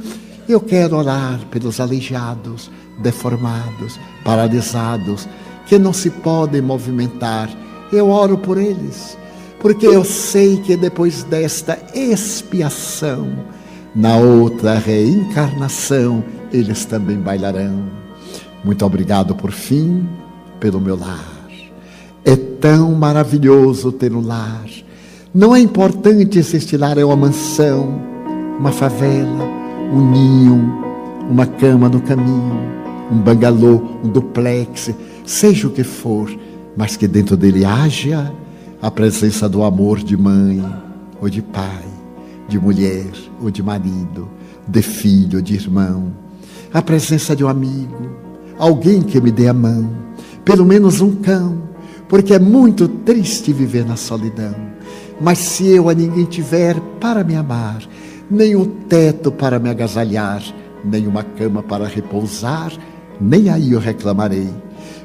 Eu 0.49 0.59
quero 0.59 0.97
orar 0.97 1.39
pelos 1.49 1.79
aleijados, 1.79 2.69
deformados, 2.99 3.97
paralisados, 4.21 5.29
que 5.65 5.77
não 5.77 5.93
se 5.93 6.09
podem 6.09 6.61
movimentar. 6.61 7.49
Eu 7.91 8.09
oro 8.09 8.37
por 8.37 8.57
eles, 8.57 9.17
porque 9.59 9.85
eu 9.85 10.03
sei 10.03 10.57
que 10.57 10.77
depois 10.77 11.23
desta 11.23 11.77
expiação, 11.93 13.27
na 13.95 14.15
outra 14.17 14.75
reencarnação, 14.75 16.23
eles 16.51 16.85
também 16.85 17.17
bailarão. 17.17 17.83
Muito 18.63 18.85
obrigado 18.85 19.35
por 19.35 19.51
fim 19.51 20.07
pelo 20.59 20.79
meu 20.79 20.97
lar. 20.97 21.41
É 22.23 22.35
tão 22.35 22.93
maravilhoso 22.93 23.91
ter 23.91 24.13
um 24.13 24.25
lar. 24.25 24.65
Não 25.33 25.55
é 25.55 25.59
importante 25.59 26.43
se 26.43 26.57
este 26.57 26.77
lar 26.77 26.97
é 26.97 27.03
uma 27.03 27.15
mansão, 27.15 27.99
uma 28.59 28.71
favela, 28.71 29.43
um 29.91 30.11
ninho, 30.11 30.83
uma 31.29 31.45
cama 31.45 31.89
no 31.89 32.01
caminho, 32.01 32.59
um 33.11 33.17
bangalô, 33.17 33.81
um 34.03 34.09
duplex, 34.09 34.93
seja 35.25 35.67
o 35.67 35.71
que 35.71 35.83
for, 35.83 36.29
mas 36.75 36.95
que 36.95 37.07
dentro 37.07 37.35
dele 37.35 37.65
haja 37.65 38.33
a 38.81 38.89
presença 38.89 39.47
do 39.47 39.63
amor 39.63 39.99
de 39.99 40.17
mãe 40.17 40.63
ou 41.21 41.29
de 41.29 41.41
pai, 41.41 41.85
de 42.47 42.59
mulher 42.59 43.11
ou 43.41 43.51
de 43.51 43.61
marido, 43.61 44.27
de 44.67 44.81
filho 44.81 45.37
ou 45.37 45.41
de 45.41 45.53
irmão, 45.55 46.11
a 46.73 46.81
presença 46.81 47.35
de 47.35 47.43
um 47.43 47.47
amigo, 47.47 48.09
alguém 48.57 49.01
que 49.01 49.19
me 49.19 49.31
dê 49.31 49.47
a 49.47 49.53
mão, 49.53 49.89
pelo 50.43 50.65
menos 50.65 51.01
um 51.01 51.15
cão, 51.15 51.69
porque 52.07 52.33
é 52.33 52.39
muito 52.39 52.87
triste 52.87 53.53
viver 53.53 53.85
na 53.85 53.95
solidão. 53.95 54.55
Mas 55.19 55.37
se 55.37 55.67
eu 55.67 55.87
a 55.87 55.93
ninguém 55.93 56.25
tiver 56.25 56.79
para 56.99 57.23
me 57.23 57.35
amar, 57.35 57.81
nem 58.29 58.55
um 58.55 58.65
teto 58.65 59.31
para 59.31 59.59
me 59.59 59.69
agasalhar, 59.69 60.41
nem 60.83 61.05
uma 61.05 61.23
cama 61.23 61.61
para 61.61 61.85
repousar, 61.87 62.71
nem 63.19 63.49
aí 63.49 63.73
eu 63.73 63.79
reclamarei. 63.79 64.49